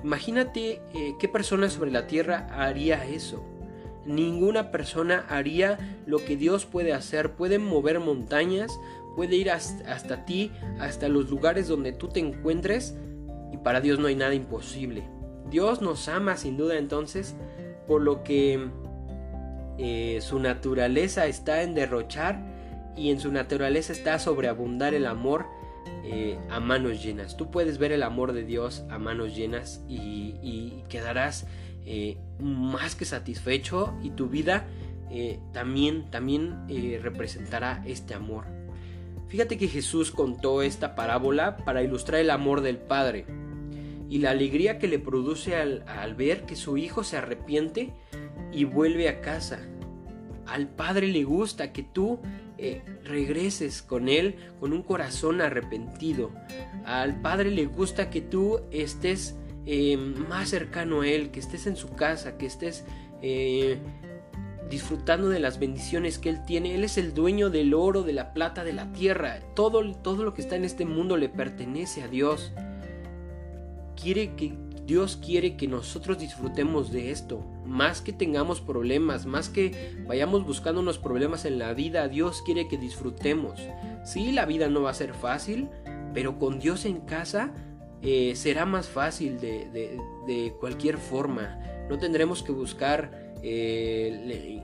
Imagínate 0.03 0.81
eh, 0.93 1.15
qué 1.19 1.27
persona 1.27 1.69
sobre 1.69 1.91
la 1.91 2.07
tierra 2.07 2.47
haría 2.51 3.05
eso. 3.05 3.43
Ninguna 4.05 4.71
persona 4.71 5.25
haría 5.29 6.01
lo 6.05 6.23
que 6.23 6.37
Dios 6.37 6.65
puede 6.65 6.93
hacer. 6.93 7.33
Puede 7.33 7.59
mover 7.59 7.99
montañas, 7.99 8.79
puede 9.15 9.35
ir 9.35 9.51
hasta, 9.51 10.25
ti, 10.25 10.51
hasta 10.79 11.09
los 11.09 11.29
lugares 11.29 11.67
donde 11.67 11.91
tú 11.91 12.07
te 12.07 12.19
encuentres. 12.19 12.95
Y 13.51 13.57
para 13.57 13.81
Dios 13.81 13.99
no 13.99 14.07
hay 14.07 14.15
nada 14.15 14.33
imposible. 14.33 15.03
Dios 15.49 15.81
nos 15.81 16.07
ama 16.07 16.37
sin 16.37 16.57
duda 16.57 16.77
entonces, 16.77 17.35
por 17.87 18.01
lo 18.01 18.23
que 18.23 18.69
eh, 19.77 20.19
su 20.21 20.39
naturaleza 20.39 21.25
está 21.27 21.63
en 21.63 21.73
derrochar 21.73 22.39
y 22.95 23.11
en 23.11 23.19
su 23.19 23.31
naturaleza 23.31 23.93
está 23.93 24.19
sobreabundar 24.19 24.93
el 24.93 25.05
amor 25.05 25.45
eh, 26.03 26.39
a 26.49 26.59
manos 26.59 27.03
llenas. 27.03 27.37
Tú 27.37 27.51
puedes 27.51 27.77
ver 27.77 27.91
el 27.91 28.03
amor 28.03 28.33
de 28.33 28.43
Dios 28.43 28.83
a 28.89 28.97
manos 28.97 29.35
llenas 29.35 29.83
y, 29.87 30.83
quedarás 30.89 31.45
eh, 31.85 32.17
más 32.39 32.95
que 32.95 33.05
satisfecho 33.05 33.93
y 34.01 34.09
tu 34.11 34.27
vida 34.27 34.65
eh, 35.11 35.39
también, 35.53 36.09
también 36.09 36.67
representará 37.01 37.83
este 37.85 38.15
amor. 38.15 38.45
Fíjate 39.27 39.59
que 39.59 39.67
Jesús 39.67 40.09
contó 40.09 40.63
esta 40.63 40.95
parábola 40.95 41.57
para 41.57 41.83
ilustrar 41.83 42.21
el 42.21 42.31
amor 42.31 42.61
del 42.61 42.77
Padre 42.77 43.25
y 44.09 44.17
la 44.17 44.31
alegría 44.31 44.79
que 44.79 44.87
le 44.87 44.97
produce 44.97 45.55
al, 45.55 45.83
al 45.87 46.15
ver 46.15 46.47
que 46.47 46.55
su 46.55 46.77
hijo 46.77 47.03
se 47.03 47.17
arrepiente 47.17 47.93
y 48.51 48.63
vuelve 48.63 49.09
a 49.09 49.21
casa. 49.21 49.59
Al 50.47 50.67
Padre 50.67 51.07
le 51.07 51.23
gusta 51.23 51.71
que 51.71 51.83
tú 51.83 52.19
eh, 52.61 52.81
regreses 53.05 53.81
con 53.81 54.09
Él 54.09 54.35
con 54.59 54.73
un 54.73 54.83
corazón 54.83 55.39
arrepentido. 55.39 56.31
Al 56.83 57.21
Padre 57.21 57.51
le 57.51 57.65
gusta 57.65 58.09
que 58.09 58.19
tú 58.19 58.59
estés 58.71 59.35
eh, 59.65 59.95
más 59.95 60.49
cercano 60.49 61.01
a 61.01 61.07
Él, 61.07 61.31
que 61.31 61.39
estés 61.39 61.67
en 61.67 61.77
su 61.77 61.95
casa, 61.95 62.37
que 62.37 62.45
estés 62.45 62.83
eh, 63.21 63.77
disfrutando 64.69 65.29
de 65.29 65.39
las 65.39 65.57
bendiciones 65.57 66.19
que 66.19 66.29
Él 66.29 66.43
tiene. 66.45 66.75
Él 66.75 66.83
es 66.83 66.97
el 66.97 67.13
dueño 67.13 67.49
del 67.49 67.73
oro, 67.73 68.03
de 68.03 68.11
la 68.11 68.33
plata, 68.33 68.65
de 68.65 68.73
la 68.73 68.91
tierra. 68.91 69.39
Todo, 69.55 69.95
todo 69.95 70.23
lo 70.23 70.33
que 70.33 70.41
está 70.41 70.57
en 70.57 70.65
este 70.65 70.85
mundo 70.85 71.15
le 71.15 71.29
pertenece 71.29 72.03
a 72.03 72.09
Dios. 72.09 72.51
Quiere 73.95 74.35
que 74.35 74.53
Dios 74.85 75.17
quiere 75.23 75.55
que 75.55 75.67
nosotros 75.67 76.19
disfrutemos 76.19 76.91
de 76.91 77.11
esto, 77.11 77.45
más 77.69 78.01
que 78.01 78.11
tengamos 78.11 78.61
problemas, 78.61 79.25
más 79.25 79.49
que 79.49 79.95
vayamos 80.07 80.45
buscando 80.45 80.81
unos 80.81 80.97
problemas 80.97 81.45
en 81.45 81.59
la 81.59 81.73
vida, 81.73 82.07
Dios 82.07 82.41
quiere 82.41 82.67
que 82.67 82.77
disfrutemos. 82.77 83.59
Sí, 84.03 84.31
la 84.31 84.45
vida 84.45 84.67
no 84.67 84.81
va 84.81 84.91
a 84.91 84.93
ser 84.93 85.13
fácil, 85.13 85.69
pero 86.13 86.39
con 86.39 86.59
Dios 86.59 86.85
en 86.85 87.01
casa 87.01 87.53
eh, 88.01 88.33
será 88.35 88.65
más 88.65 88.87
fácil 88.87 89.39
de, 89.39 90.53
cualquier 90.59 90.97
forma. 90.97 91.59
No 91.89 91.97
tendremos 91.97 92.43
que 92.43 92.51
buscar 92.51 93.33
eh, 93.43 94.63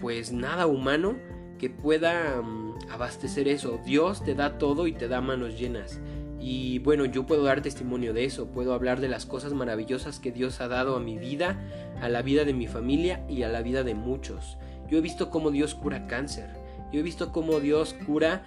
pues 0.00 0.32
nada 0.32 0.66
humano 0.66 1.16
que 1.58 1.70
pueda 1.70 2.42
mm, 2.42 2.90
abastecer 2.90 3.48
eso. 3.48 3.80
Dios 3.84 4.24
te 4.24 4.34
da 4.34 4.58
todo 4.58 4.86
y 4.86 4.92
te 4.92 5.08
da 5.08 5.20
manos 5.20 5.58
llenas. 5.58 6.00
Y 6.46 6.78
bueno, 6.80 7.06
yo 7.06 7.24
puedo 7.24 7.42
dar 7.44 7.62
testimonio 7.62 8.12
de 8.12 8.26
eso, 8.26 8.48
puedo 8.48 8.74
hablar 8.74 9.00
de 9.00 9.08
las 9.08 9.24
cosas 9.24 9.54
maravillosas 9.54 10.20
que 10.20 10.30
Dios 10.30 10.60
ha 10.60 10.68
dado 10.68 10.94
a 10.94 11.00
mi 11.00 11.16
vida, 11.16 11.58
a 12.02 12.10
la 12.10 12.20
vida 12.20 12.44
de 12.44 12.52
mi 12.52 12.66
familia 12.66 13.24
y 13.30 13.44
a 13.44 13.48
la 13.48 13.62
vida 13.62 13.82
de 13.82 13.94
muchos. 13.94 14.58
Yo 14.90 14.98
he 14.98 15.00
visto 15.00 15.30
cómo 15.30 15.50
Dios 15.50 15.74
cura 15.74 16.06
cáncer, 16.06 16.50
yo 16.92 17.00
he 17.00 17.02
visto 17.02 17.32
cómo 17.32 17.60
Dios 17.60 17.96
cura 18.04 18.44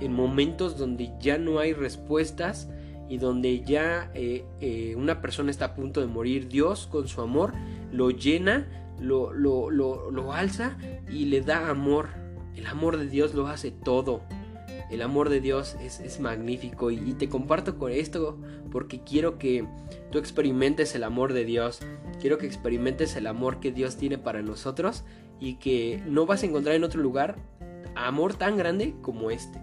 en 0.00 0.12
momentos 0.12 0.78
donde 0.78 1.10
ya 1.18 1.38
no 1.38 1.58
hay 1.58 1.72
respuestas 1.72 2.68
y 3.08 3.18
donde 3.18 3.64
ya 3.64 4.12
eh, 4.14 4.44
eh, 4.60 4.94
una 4.96 5.20
persona 5.20 5.50
está 5.50 5.64
a 5.64 5.74
punto 5.74 6.00
de 6.00 6.06
morir. 6.06 6.46
Dios 6.46 6.86
con 6.86 7.08
su 7.08 7.20
amor 7.20 7.52
lo 7.90 8.10
llena, 8.10 8.68
lo, 9.00 9.32
lo, 9.32 9.70
lo, 9.70 10.08
lo 10.12 10.32
alza 10.32 10.78
y 11.10 11.24
le 11.24 11.40
da 11.40 11.68
amor. 11.68 12.10
El 12.54 12.66
amor 12.68 12.96
de 12.96 13.08
Dios 13.08 13.34
lo 13.34 13.48
hace 13.48 13.72
todo. 13.72 14.22
El 14.90 15.02
amor 15.02 15.28
de 15.28 15.40
Dios 15.40 15.76
es, 15.80 16.20
magnífico 16.20 16.90
y, 16.90 17.14
te 17.14 17.28
comparto 17.28 17.78
con 17.78 17.92
esto 17.92 18.38
porque 18.70 19.00
quiero 19.00 19.38
que 19.38 19.66
tú 20.10 20.18
experimentes 20.18 20.94
el 20.94 21.04
amor 21.04 21.32
de 21.32 21.44
Dios. 21.44 21.80
Quiero 22.20 22.38
que 22.38 22.46
experimentes 22.46 23.16
el 23.16 23.26
amor 23.26 23.60
que 23.60 23.72
Dios 23.72 23.96
tiene 23.96 24.18
para 24.18 24.42
nosotros 24.42 25.04
y 25.40 25.54
que 25.54 26.02
no 26.06 26.26
vas 26.26 26.42
a 26.42 26.46
encontrar 26.46 26.74
en 26.74 26.84
otro 26.84 27.00
lugar 27.02 27.36
amor 27.94 28.34
tan 28.34 28.56
grande 28.56 28.94
como 29.02 29.30
este. 29.30 29.60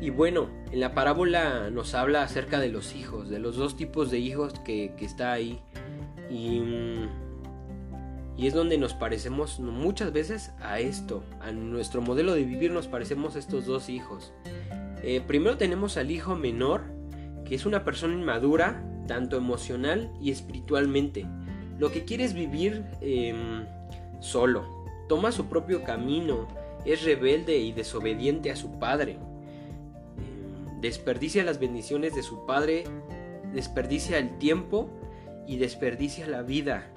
Y 0.00 0.10
bueno, 0.10 0.48
en 0.72 0.80
la 0.80 0.94
parábola 0.94 1.70
nos 1.70 1.94
habla 1.94 2.22
acerca 2.22 2.58
de 2.58 2.68
los 2.68 2.94
hijos, 2.94 3.28
de 3.28 3.38
los 3.38 3.56
dos 3.56 3.76
tipos 3.76 4.10
de 4.10 4.18
hijos 4.18 4.54
que, 4.64 4.94
que 4.96 5.04
está 5.04 5.32
ahí. 5.32 5.60
Y 6.30 6.60
mm, 6.60 7.29
y 8.40 8.46
es 8.46 8.54
donde 8.54 8.78
nos 8.78 8.94
parecemos 8.94 9.60
muchas 9.60 10.14
veces 10.14 10.52
a 10.62 10.80
esto, 10.80 11.22
a 11.42 11.52
nuestro 11.52 12.00
modelo 12.00 12.32
de 12.32 12.42
vivir 12.42 12.70
nos 12.70 12.88
parecemos 12.88 13.36
a 13.36 13.38
estos 13.38 13.66
dos 13.66 13.90
hijos. 13.90 14.32
Eh, 15.02 15.20
primero 15.26 15.58
tenemos 15.58 15.98
al 15.98 16.10
hijo 16.10 16.36
menor, 16.36 16.84
que 17.44 17.54
es 17.54 17.66
una 17.66 17.84
persona 17.84 18.14
inmadura, 18.14 18.82
tanto 19.06 19.36
emocional 19.36 20.10
y 20.22 20.30
espiritualmente. 20.30 21.26
Lo 21.78 21.92
que 21.92 22.06
quiere 22.06 22.24
es 22.24 22.32
vivir 22.32 22.82
em, 23.02 23.66
solo, 24.20 24.86
toma 25.06 25.32
su 25.32 25.50
propio 25.50 25.84
camino, 25.84 26.48
es 26.86 27.04
rebelde 27.04 27.58
y 27.58 27.72
desobediente 27.72 28.50
a 28.50 28.56
su 28.56 28.78
padre. 28.78 29.18
Em, 30.16 30.80
desperdicia 30.80 31.44
las 31.44 31.60
bendiciones 31.60 32.14
de 32.14 32.22
su 32.22 32.46
padre, 32.46 32.84
desperdicia 33.52 34.16
el 34.16 34.38
tiempo 34.38 34.88
y 35.46 35.58
desperdicia 35.58 36.26
la 36.26 36.40
vida 36.40 36.90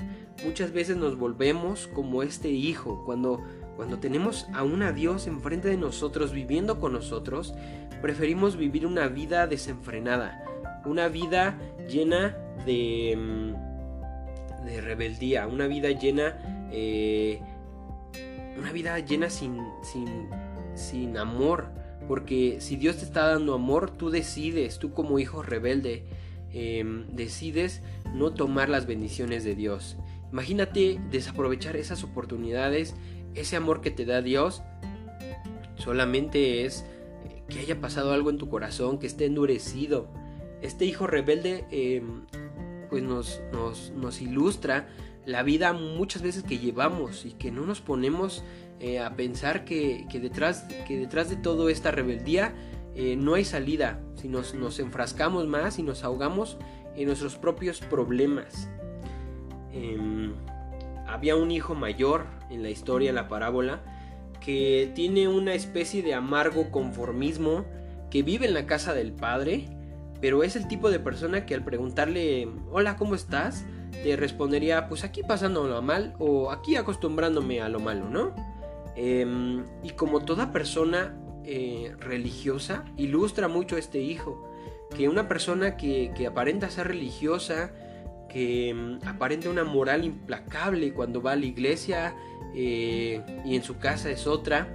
muchas 0.45 0.71
veces 0.71 0.97
nos 0.97 1.17
volvemos 1.17 1.87
como 1.87 2.23
este 2.23 2.49
hijo, 2.49 3.03
cuando, 3.05 3.41
cuando 3.75 3.99
tenemos 3.99 4.47
a 4.53 4.63
un 4.63 4.83
Dios 4.93 5.27
enfrente 5.27 5.67
de 5.67 5.77
nosotros, 5.77 6.33
viviendo 6.33 6.79
con 6.79 6.93
nosotros, 6.93 7.53
preferimos 8.01 8.57
vivir 8.57 8.85
una 8.85 9.07
vida 9.07 9.47
desenfrenada, 9.47 10.43
una 10.85 11.07
vida 11.07 11.57
llena 11.87 12.37
de, 12.65 13.15
mm, 13.17 14.65
de 14.65 14.81
rebeldía, 14.81 15.47
una 15.47 15.67
vida 15.67 15.91
llena, 15.91 16.37
eh, 16.71 17.41
una 18.57 18.71
vida 18.71 18.99
llena 18.99 19.29
sin, 19.29 19.57
sin, 19.81 20.27
sin 20.75 21.17
amor, 21.17 21.69
porque 22.07 22.57
si 22.59 22.75
Dios 22.75 22.97
te 22.97 23.05
está 23.05 23.27
dando 23.27 23.53
amor, 23.53 23.91
tú 23.91 24.09
decides, 24.09 24.79
tú 24.79 24.93
como 24.93 25.19
hijo 25.19 25.41
rebelde, 25.41 26.03
em, 26.51 27.07
decides 27.07 27.81
no 28.13 28.33
tomar 28.33 28.69
las 28.69 28.85
bendiciones 28.85 29.43
de 29.43 29.55
Dios. 29.55 29.97
Imagínate 30.33 30.99
desaprovechar 31.11 31.77
esas 31.77 32.03
oportunidades, 32.03 32.95
ese 33.35 33.55
amor 33.55 33.81
que 33.81 33.91
te 33.91 34.03
da 34.03 34.23
Dios, 34.23 34.63
solamente 35.75 36.65
es 36.65 36.85
eh, 37.23 37.43
que 37.47 37.59
haya 37.59 37.79
pasado 37.79 38.13
algo 38.13 38.31
en 38.31 38.39
tu 38.39 38.49
corazón, 38.49 38.97
que 38.97 39.05
esté 39.05 39.27
endurecido. 39.27 40.07
Este 40.63 40.85
hijo 40.85 41.05
rebelde 41.05 41.65
em, 41.69 42.25
pues 42.89 43.03
nos, 43.03 44.21
ilustra 44.21 44.87
la 45.27 45.43
vida 45.43 45.71
muchas 45.71 46.23
veces 46.23 46.41
que 46.41 46.57
llevamos 46.57 47.25
y 47.25 47.33
que 47.33 47.51
no 47.51 47.63
nos 47.67 47.81
ponemos 47.81 48.43
eh, 48.79 48.99
a 48.99 49.15
pensar 49.15 49.65
que, 49.65 50.07
detrás, 50.11 50.67
de 50.67 51.35
toda 51.35 51.71
esta 51.71 51.91
rebeldía 51.91 52.55
eh, 52.95 53.15
no 53.17 53.35
hay 53.35 53.45
salida, 53.45 54.01
si 54.15 54.29
nos 54.29 54.79
enfrascamos 54.79 55.45
más 55.45 55.77
y 55.77 55.83
nos 55.83 56.03
ahogamos 56.03 56.57
en 56.95 57.05
nuestros 57.05 57.35
propios 57.35 57.81
problemas. 57.81 58.67
Em, 59.73 60.33
había 61.07 61.35
un 61.35 61.51
hijo 61.51 61.75
mayor 61.75 62.25
en 62.49 62.63
la 62.63 62.69
historia, 62.69 63.09
en 63.09 63.15
la 63.15 63.27
parábola, 63.27 63.81
que 64.39 64.91
tiene 64.93 65.27
una 65.27 65.53
especie 65.53 66.03
de 66.03 66.13
amargo 66.13 66.69
conformismo, 66.71 67.65
que 68.09 68.23
vive 68.23 68.45
en 68.45 68.53
la 68.53 68.65
casa 68.65 68.93
del 68.93 69.11
padre, 69.11 69.67
pero 70.21 70.43
es 70.43 70.55
el 70.55 70.67
tipo 70.67 70.91
de 70.91 70.99
persona 70.99 71.45
que 71.45 71.55
al 71.55 71.63
preguntarle, 71.63 72.47
hola, 72.71 72.95
¿cómo 72.95 73.15
estás? 73.15 73.65
te 74.01 74.15
respondería, 74.15 74.87
pues 74.89 75.03
aquí 75.03 75.21
pasándolo 75.23 75.81
mal 75.81 76.15
o 76.19 76.51
aquí 76.51 76.75
acostumbrándome 76.75 77.61
a 77.61 77.69
lo 77.69 77.79
malo, 77.79 78.09
¿no? 78.09 78.33
Em, 78.95 79.63
y 79.83 79.91
como 79.91 80.25
toda 80.25 80.51
persona 80.51 81.15
eh, 81.45 81.95
religiosa, 81.99 82.85
ilustra 82.97 83.47
mucho 83.47 83.77
este 83.77 83.99
hijo, 83.99 84.49
que 84.95 85.09
una 85.09 85.27
persona 85.27 85.77
que 85.77 86.27
aparenta 86.27 86.69
ser 86.69 86.87
religiosa, 86.87 87.71
que 88.33 88.73
mm, 88.73 89.07
aparenta 89.07 89.49
una 89.49 89.63
moral 89.63 90.03
implacable 90.03 90.91
cuando 90.93 91.21
va 91.21 91.33
a 91.33 91.35
la 91.35 91.45
iglesia 91.45 92.15
eh, 92.55 93.21
y 93.45 93.55
en 93.55 93.63
su 93.63 93.77
casa 93.77 94.09
es 94.09 94.25
otra. 94.25 94.67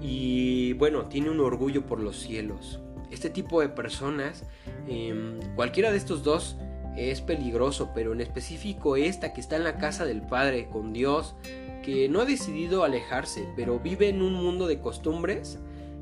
Y 0.00 0.74
bueno, 0.74 1.06
tiene 1.06 1.30
un 1.30 1.40
orgullo 1.40 1.86
por 1.86 2.00
los 2.00 2.18
cielos. 2.20 2.80
Este 3.10 3.30
tipo 3.30 3.60
de 3.60 3.68
personas, 3.68 4.44
em, 4.86 5.40
cualquiera 5.56 5.90
de 5.90 5.96
estos 5.96 6.22
dos 6.22 6.56
es 6.96 7.20
peligroso, 7.20 7.90
pero 7.94 8.12
en 8.12 8.20
específico 8.20 8.96
esta 8.96 9.32
que 9.32 9.40
está 9.40 9.56
en 9.56 9.64
la 9.64 9.78
casa 9.78 10.04
del 10.04 10.22
Padre 10.22 10.68
con 10.70 10.92
Dios, 10.92 11.34
que 11.82 12.08
no 12.08 12.20
ha 12.20 12.24
decidido 12.24 12.84
alejarse, 12.84 13.48
pero 13.56 13.78
vive 13.78 14.08
en 14.08 14.22
un 14.22 14.34
mundo 14.34 14.66
de 14.66 14.80
costumbres, 14.80 15.58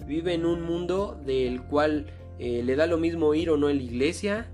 vive 0.07 0.35
en 0.35 0.45
un 0.45 0.62
mundo 0.62 1.21
del 1.25 1.62
cual 1.62 2.07
eh, 2.38 2.62
le 2.65 2.77
da 2.77 2.87
lo 2.87 2.99
mismo 2.99 3.35
ir 3.35 3.50
o 3.50 3.57
no 3.57 3.69
en 3.69 3.79
la 3.79 3.83
iglesia, 3.83 4.50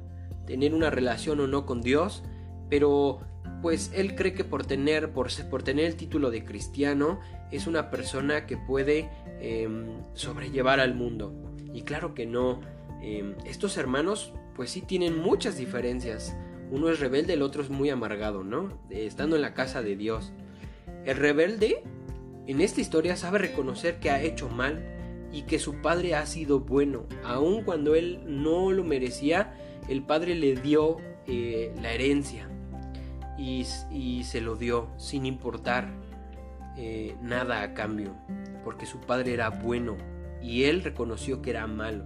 tener 0.46 0.74
una 0.74 0.90
relación 0.90 1.40
o 1.40 1.46
no 1.46 1.66
con 1.66 1.80
Dios, 1.80 2.22
pero 2.68 3.20
pues 3.62 3.90
él 3.94 4.14
cree 4.14 4.34
que 4.34 4.44
por 4.44 4.66
tener, 4.66 5.12
por, 5.12 5.28
por 5.48 5.62
tener 5.62 5.86
el 5.86 5.96
título 5.96 6.30
de 6.30 6.44
cristiano 6.44 7.20
es 7.50 7.66
una 7.66 7.90
persona 7.90 8.46
que 8.46 8.56
puede 8.56 9.10
em, 9.40 10.02
sobrellevar 10.12 10.80
al 10.80 10.94
mundo. 10.94 11.32
Y 11.72 11.82
claro 11.82 12.14
que 12.14 12.26
no. 12.26 12.60
Em, 13.00 13.34
estos 13.46 13.76
hermanos 13.76 14.32
pues 14.54 14.70
sí 14.70 14.82
tienen 14.82 15.18
muchas 15.18 15.56
diferencias. 15.56 16.36
Uno 16.70 16.88
es 16.88 17.00
rebelde, 17.00 17.34
el 17.34 17.42
otro 17.42 17.62
es 17.62 17.70
muy 17.70 17.90
amargado, 17.90 18.44
¿no? 18.44 18.78
estando 18.90 19.36
en 19.36 19.42
la 19.42 19.54
casa 19.54 19.82
de 19.82 19.96
Dios. 19.96 20.32
El 21.04 21.16
rebelde 21.16 21.82
en 22.46 22.60
esta 22.60 22.80
historia 22.80 23.16
sabe 23.16 23.38
reconocer 23.38 23.98
que 24.00 24.10
ha 24.10 24.22
hecho 24.22 24.48
mal 24.48 24.93
y 25.34 25.42
que 25.42 25.58
su 25.58 25.82
padre 25.82 26.14
ha 26.14 26.24
sido 26.26 26.60
bueno, 26.60 27.06
aun 27.24 27.64
cuando 27.64 27.94
él 27.94 28.20
no 28.24 28.70
lo 28.70 28.84
merecía 28.84 29.52
el 29.88 30.02
padre 30.02 30.34
le 30.34 30.54
dio 30.54 30.96
eh, 31.26 31.74
la 31.80 31.92
herencia 31.92 32.48
y, 33.36 33.64
se 34.24 34.40
lo 34.40 34.56
dio 34.56 34.88
sin 34.96 35.26
importar 35.26 35.88
eh, 36.76 37.16
nada 37.20 37.62
a 37.62 37.74
cambio, 37.74 38.14
porque 38.64 38.86
su 38.86 39.00
padre 39.00 39.34
era 39.34 39.50
bueno 39.50 39.96
y 40.40 40.64
él 40.64 40.82
reconoció 40.82 41.42
que 41.42 41.50
era 41.50 41.66
malo. 41.66 42.04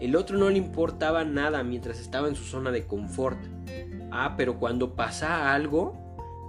El 0.00 0.16
otro 0.16 0.36
no 0.36 0.50
le 0.50 0.58
importaba 0.58 1.24
nada 1.24 1.62
mientras 1.62 2.00
estaba 2.00 2.28
en 2.28 2.34
su 2.34 2.44
zona 2.44 2.72
de 2.72 2.86
confort. 2.86 3.38
Ah, 4.10 4.34
pero 4.36 4.58
cuando 4.58 4.94
pasa 4.94 5.54
algo, 5.54 5.96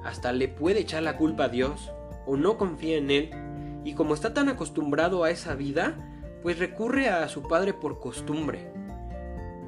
hasta 0.03 0.33
le 0.33 0.47
puede 0.47 0.79
echar 0.79 1.03
la 1.03 1.17
culpa 1.17 1.45
a 1.45 1.49
Dios 1.49 1.91
o 2.25 2.37
no 2.37 2.57
confía 2.57 2.97
en 2.97 3.11
él. 3.11 3.29
Y 3.85 3.93
como 3.93 4.15
está 4.15 4.33
tan 4.33 4.49
acostumbrado 4.49 5.23
a 5.23 5.29
esa 5.29 5.53
vida, 5.53 5.95
pues 6.41 6.59
recurre 6.59 7.07
a 7.07 7.29
su 7.29 7.43
padre 7.43 7.73
por 7.73 7.99
costumbre. 7.99 8.71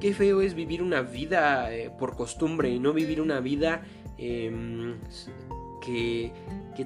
Qué 0.00 0.12
feo 0.12 0.42
es 0.42 0.54
vivir 0.54 0.82
una 0.82 1.02
vida 1.02 1.72
eh, 1.72 1.90
por 1.96 2.16
costumbre 2.16 2.68
y 2.68 2.80
no 2.80 2.92
vivir 2.92 3.20
una 3.20 3.40
vida 3.40 3.82
em, 4.18 4.98
que, 5.80 6.32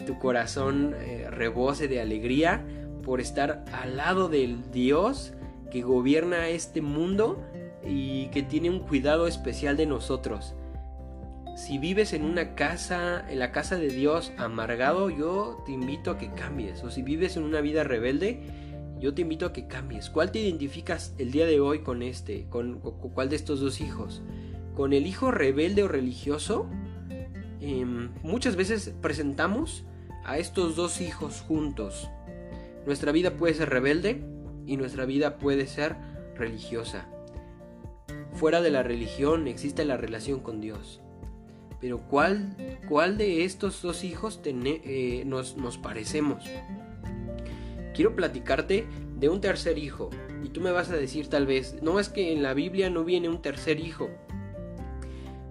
tu 0.06 0.18
corazón 0.18 0.94
eh, 0.98 1.26
rebose 1.30 1.88
de 1.88 2.00
alegría 2.00 2.64
por 3.02 3.20
estar 3.20 3.64
al 3.72 3.96
lado 3.96 4.28
del 4.28 4.70
Dios 4.70 5.34
que 5.70 5.82
gobierna 5.82 6.48
este 6.48 6.80
mundo 6.80 7.42
y 7.84 8.28
que 8.28 8.42
tiene 8.42 8.70
un 8.70 8.80
cuidado 8.80 9.26
especial 9.26 9.76
de 9.76 9.86
nosotros. 9.86 10.54
Si 11.54 11.76
vives 11.78 12.14
en 12.14 12.24
una 12.24 12.54
casa, 12.54 13.24
en 13.28 13.38
la 13.38 13.52
casa 13.52 13.76
de 13.76 13.88
Dios 13.88 14.32
amargado, 14.38 15.10
yo 15.10 15.62
te 15.66 15.72
invito 15.72 16.10
a 16.10 16.18
que 16.18 16.30
cambies. 16.32 16.82
O 16.82 16.90
si 16.90 17.02
vives 17.02 17.36
en 17.36 17.42
una 17.42 17.60
vida 17.60 17.84
rebelde, 17.84 18.40
yo 18.98 19.12
te 19.12 19.22
invito 19.22 19.46
a 19.46 19.52
que 19.52 19.66
cambies. 19.66 20.08
¿Cuál 20.08 20.32
te 20.32 20.38
identificas 20.38 21.14
el 21.18 21.30
día 21.30 21.44
de 21.44 21.60
hoy 21.60 21.80
con 21.80 22.02
este? 22.02 22.46
¿Con, 22.48 22.80
cuál 22.80 23.28
de 23.28 23.36
estos 23.36 23.60
dos 23.60 23.80
hijos? 23.80 24.22
¿Con 24.74 24.94
el 24.94 25.06
hijo 25.06 25.30
rebelde 25.30 25.82
o 25.82 25.88
religioso? 25.88 26.66
Em, 27.60 28.10
muchas 28.22 28.56
veces 28.56 28.94
presentamos 29.02 29.84
a 30.24 30.38
estos 30.38 30.74
dos 30.74 31.00
hijos 31.00 31.42
juntos. 31.42 32.08
Nuestra 32.86 33.12
vida 33.12 33.32
puede 33.32 33.54
ser 33.54 33.68
rebelde 33.68 34.24
y 34.66 34.78
nuestra 34.78 35.04
vida 35.04 35.36
puede 35.36 35.66
ser 35.66 35.96
religiosa. 36.34 37.08
Fuera 38.32 38.62
de 38.62 38.70
la 38.70 38.82
religión 38.82 39.48
existe 39.48 39.84
la 39.84 39.98
relación 39.98 40.40
con 40.40 40.60
Dios. 40.60 41.02
Pero 41.82 41.98
¿cuál, 41.98 42.56
cuál 42.88 43.18
de 43.18 43.44
estos 43.44 43.82
dos 43.82 44.04
hijos 44.04 44.40
eh, 44.44 45.24
nos, 45.26 45.58
nos 45.58 45.76
parecemos? 45.76 46.44
quiero 47.92 48.16
platicarte 48.16 48.86
de 49.16 49.28
un 49.28 49.40
tercer 49.40 49.78
hijo. 49.78 50.10
Y 50.42 50.48
tú 50.48 50.60
me 50.60 50.72
vas 50.72 50.90
a 50.90 50.96
decir 50.96 51.28
tal 51.28 51.46
vez, 51.46 51.76
no 51.82 52.00
es 52.00 52.08
que 52.08 52.32
en 52.32 52.42
la 52.42 52.54
Biblia 52.54 52.90
no 52.90 53.04
viene 53.04 53.28
un 53.28 53.42
tercer 53.42 53.78
hijo. 53.80 54.10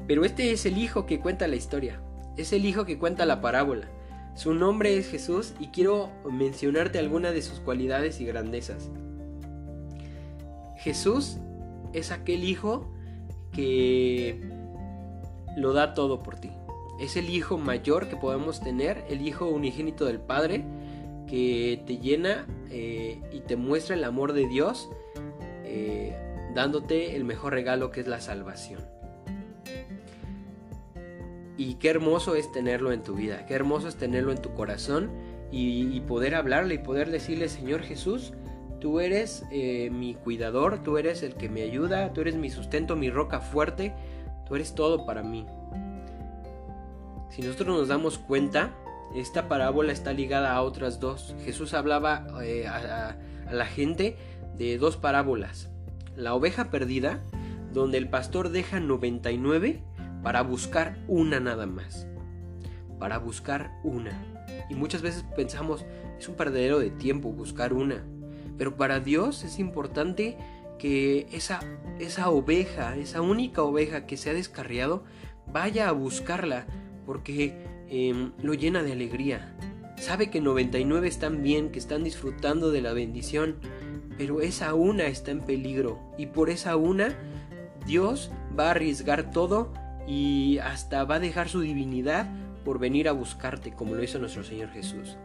Pero 0.07 0.25
este 0.25 0.51
es 0.51 0.65
el 0.65 0.77
hijo 0.77 1.05
que 1.05 1.19
cuenta 1.19 1.47
la 1.47 1.55
historia. 1.55 2.01
Es 2.37 2.51
el 2.53 2.65
hijo 2.65 2.85
que 2.85 2.97
cuenta 2.97 3.25
la 3.25 3.41
parábola. 3.41 3.87
Su 4.35 4.53
nombre 4.53 4.97
es 4.97 5.09
Jesús 5.09 5.53
y 5.59 5.67
quiero 5.67 6.09
mencionarte 6.29 6.99
algunas 6.99 7.33
de 7.33 7.41
sus 7.41 7.59
cualidades 7.59 8.19
y 8.19 8.25
grandezas. 8.25 8.89
Jesús 10.77 11.37
es 11.93 12.11
aquel 12.11 12.43
hijo 12.43 12.91
que 13.51 14.60
lo 15.55 15.73
da 15.73 15.93
todo 15.93 16.23
por 16.23 16.35
ti. 16.39 16.51
Es 16.99 17.17
el 17.17 17.29
hijo 17.29 17.57
mayor 17.57 18.07
que 18.07 18.15
podemos 18.15 18.61
tener, 18.61 19.03
el 19.09 19.27
hijo 19.27 19.47
unigénito 19.47 20.05
del 20.05 20.19
Padre, 20.19 20.63
que 21.27 21.81
te 21.85 21.97
llena 21.97 22.45
eh, 22.69 23.21
y 23.31 23.39
te 23.41 23.55
muestra 23.55 23.95
el 23.95 24.03
amor 24.03 24.33
de 24.33 24.47
Dios, 24.47 24.89
eh, 25.63 26.15
dándote 26.53 27.15
el 27.15 27.23
mejor 27.23 27.53
regalo 27.53 27.91
que 27.91 28.01
es 28.01 28.07
la 28.07 28.21
salvación. 28.21 28.81
Y 31.57 31.75
qué 31.75 31.89
hermoso 31.89 32.35
es 32.35 32.51
tenerlo 32.51 32.91
en 32.91 33.03
tu 33.03 33.15
vida, 33.15 33.45
qué 33.45 33.53
hermoso 33.53 33.87
es 33.87 33.95
tenerlo 33.95 34.31
en 34.31 34.41
tu 34.41 34.53
corazón 34.53 35.11
y, 35.51 35.99
poder 36.01 36.35
hablarle 36.35 36.75
y 36.75 36.79
poder 36.79 37.11
decirle, 37.11 37.49
Señor 37.49 37.81
Jesús, 37.81 38.33
tú 38.79 38.99
eres 38.99 39.45
eh, 39.51 39.89
mi 39.91 40.15
cuidador, 40.15 40.81
tú 40.81 40.97
eres 40.97 41.23
el 41.23 41.35
que 41.35 41.49
me 41.49 41.61
ayuda, 41.61 42.13
tú 42.13 42.21
eres 42.21 42.35
mi 42.35 42.49
sustento, 42.49 42.95
mi 42.95 43.09
roca 43.09 43.41
fuerte, 43.41 43.93
tú 44.51 44.55
eres 44.55 44.75
todo 44.75 45.05
para 45.05 45.23
mí. 45.23 45.45
Si 47.29 47.41
nosotros 47.41 47.69
nos 47.69 47.87
damos 47.87 48.17
cuenta, 48.17 48.75
esta 49.15 49.47
parábola 49.47 49.93
está 49.93 50.11
ligada 50.11 50.51
a 50.51 50.61
otras 50.61 50.99
dos. 50.99 51.33
Jesús 51.45 51.73
hablaba 51.73 52.27
eh, 52.43 52.67
a, 52.67 53.15
la 53.49 53.65
gente 53.65 54.17
de 54.57 54.77
dos 54.77 54.97
parábolas. 54.97 55.69
La 56.17 56.33
oveja 56.33 56.69
perdida, 56.69 57.21
donde 57.71 57.97
el 57.97 58.09
pastor 58.09 58.49
deja 58.49 58.81
99 58.81 59.81
para 60.21 60.41
buscar 60.41 60.97
una 61.07 61.39
nada 61.39 61.65
más. 61.65 62.05
Para 62.99 63.19
buscar 63.19 63.71
una. 63.85 64.21
Y 64.69 64.75
muchas 64.75 65.01
veces 65.01 65.23
pensamos, 65.33 65.85
es 66.19 66.27
un 66.27 66.35
perdedero 66.35 66.79
de 66.79 66.89
tiempo 66.89 67.31
buscar 67.31 67.71
una. 67.71 68.03
Pero 68.57 68.75
para 68.75 68.99
Dios 68.99 69.45
es 69.45 69.59
importante 69.59 70.37
que 70.81 71.27
esa, 71.31 71.59
esa 71.99 72.29
oveja, 72.29 72.97
esa 72.97 73.21
única 73.21 73.61
oveja 73.61 74.05
que 74.07 74.17
se 74.17 74.31
ha 74.31 74.33
descarriado, 74.33 75.03
vaya 75.47 75.87
a 75.87 75.91
buscarla. 75.91 76.65
Porque 77.05 77.71
Em, 77.93 78.31
lo 78.41 78.53
llena 78.53 78.83
de 78.83 78.93
alegría. 78.93 79.53
Sabe 79.97 80.29
que 80.29 80.39
99 80.39 81.09
están 81.09 81.43
bien, 81.43 81.71
que 81.71 81.77
están 81.77 82.05
disfrutando 82.05 82.71
de 82.71 82.81
la 82.81 82.93
bendición, 82.93 83.57
pero 84.17 84.39
esa 84.39 84.73
una 84.75 85.07
está 85.07 85.31
en 85.31 85.41
peligro 85.41 85.99
y 86.17 86.27
por 86.27 86.49
esa 86.49 86.77
una 86.77 87.13
Dios 87.85 88.31
va 88.57 88.67
a 88.67 88.71
arriesgar 88.71 89.31
todo 89.31 89.73
y 90.07 90.59
hasta 90.59 91.03
va 91.03 91.15
a 91.15 91.19
dejar 91.19 91.49
su 91.49 91.59
divinidad 91.59 92.33
por 92.63 92.79
venir 92.79 93.09
a 93.09 93.11
buscarte 93.11 93.73
como 93.73 93.93
lo 93.95 94.03
hizo 94.03 94.19
nuestro 94.19 94.45
Señor 94.45 94.69
Jesús. 94.69 95.17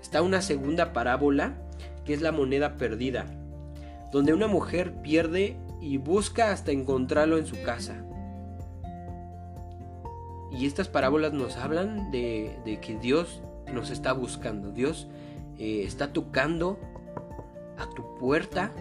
Está 0.00 0.22
una 0.22 0.40
segunda 0.40 0.94
parábola 0.94 1.58
que 2.06 2.14
es 2.14 2.22
la 2.22 2.32
moneda 2.32 2.78
perdida. 2.78 3.26
Donde 4.14 4.32
una 4.32 4.46
mujer 4.46 4.94
pierde 5.02 5.56
y 5.80 5.96
busca 5.96 6.52
hasta 6.52 6.70
encontrarlo 6.70 7.36
en 7.36 7.46
su 7.46 7.60
casa. 7.64 8.04
Y 10.52 10.66
estas 10.66 10.86
parábolas 10.86 11.32
nos 11.32 11.56
hablan 11.56 12.12
de, 12.12 12.78
que 12.80 12.96
Dios 12.96 13.42
nos 13.72 13.90
está 13.90 14.12
buscando, 14.12 14.70
Dios 14.70 15.08
eh, 15.58 15.82
está 15.84 16.12
tocando 16.12 16.78
a 17.76 17.90
tu 17.90 18.14
puerta 18.14 18.72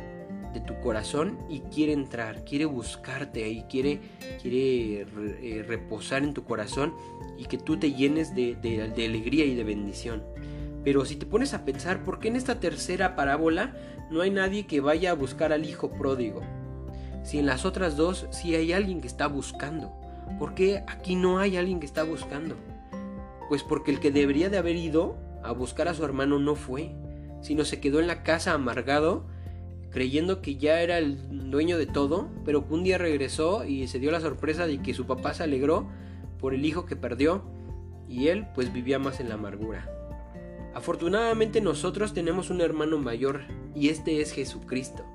de 0.53 0.59
tu 0.59 0.79
corazón 0.81 1.39
y 1.49 1.61
quiere 1.61 1.93
entrar, 1.93 2.45
quiere 2.45 2.65
buscarte 2.65 3.43
ahí, 3.43 3.65
quiere, 3.67 4.01
quiere 4.39 5.01
eh, 5.01 5.63
reposar 5.67 6.21
en 6.21 6.35
tu 6.35 6.43
corazón 6.43 6.93
y 7.39 7.45
que 7.45 7.57
tú 7.57 7.79
te 7.79 7.93
llenes 7.93 8.35
de, 8.35 8.53
de, 8.53 8.83
alegría 8.83 9.45
y 9.45 9.55
de 9.55 9.63
bendición. 9.63 10.21
Pero 10.83 11.05
si 11.05 11.15
te 11.15 11.25
pones 11.25 11.55
a 11.55 11.65
pensar, 11.65 12.03
¿por 12.03 12.19
qué 12.19 12.27
en 12.27 12.35
esta 12.35 12.59
tercera 12.59 13.15
parábola 13.15 13.73
no 14.09 14.21
hay 14.21 14.31
nadie 14.31 14.65
que 14.67 14.81
vaya 14.81 15.11
a 15.11 15.15
buscar 15.15 15.53
al 15.53 15.65
hijo 15.65 15.91
pródigo? 15.91 16.41
Si 17.23 17.39
en 17.39 17.45
las 17.45 17.65
otras 17.65 17.95
dos 17.95 18.27
sí 18.31 18.55
hay 18.55 18.73
alguien 18.73 19.01
que 19.01 19.07
está 19.07 19.27
buscando. 19.27 19.93
¿Por 20.39 20.55
qué 20.55 20.83
aquí 20.87 21.15
no 21.15 21.39
hay 21.39 21.57
alguien 21.57 21.79
que 21.79 21.85
está 21.85 22.03
buscando? 22.03 22.55
Pues 23.49 23.63
porque 23.63 23.91
el 23.91 23.99
que 23.99 24.11
debería 24.11 24.49
de 24.49 24.57
haber 24.57 24.75
ido 24.75 25.15
a 25.43 25.51
buscar 25.51 25.87
a 25.87 25.93
su 25.93 26.03
hermano 26.03 26.39
no 26.39 26.55
fue, 26.55 26.91
sino 27.41 27.65
se 27.65 27.79
quedó 27.79 27.99
en 27.99 28.07
la 28.07 28.23
casa 28.23 28.53
amargado 28.53 29.25
creyendo 29.93 30.41
que 30.41 30.55
ya 30.55 30.81
era 30.81 30.97
el 30.97 31.51
dueño 31.51 31.77
de 31.77 31.85
todo, 31.85 32.27
pero 32.43 32.65
un 32.69 32.83
día 32.83 32.97
regresó 32.97 33.63
y 33.63 33.87
se 33.87 33.99
dio 33.99 34.11
la 34.11 34.19
sorpresa 34.19 34.65
de 34.65 34.81
que 34.81 34.95
su 34.95 35.05
papá 35.05 35.35
se 35.35 35.43
alegró 35.43 35.87
por 36.39 36.55
el 36.55 36.65
hijo 36.65 36.85
que 36.85 36.95
perdió 36.95 37.43
y 38.09 38.27
él 38.29 38.47
pues 38.55 38.73
vivía 38.73 38.97
más 38.97 39.19
en 39.19 39.29
la 39.29 39.35
amargura. 39.35 39.87
Afortunadamente 40.73 41.61
nosotros 41.61 42.13
tenemos 42.13 42.49
un 42.49 42.61
hermano 42.61 42.97
mayor 42.97 43.41
y 43.75 43.89
este 43.89 44.21
es 44.21 44.31
Jesucristo. 44.31 45.05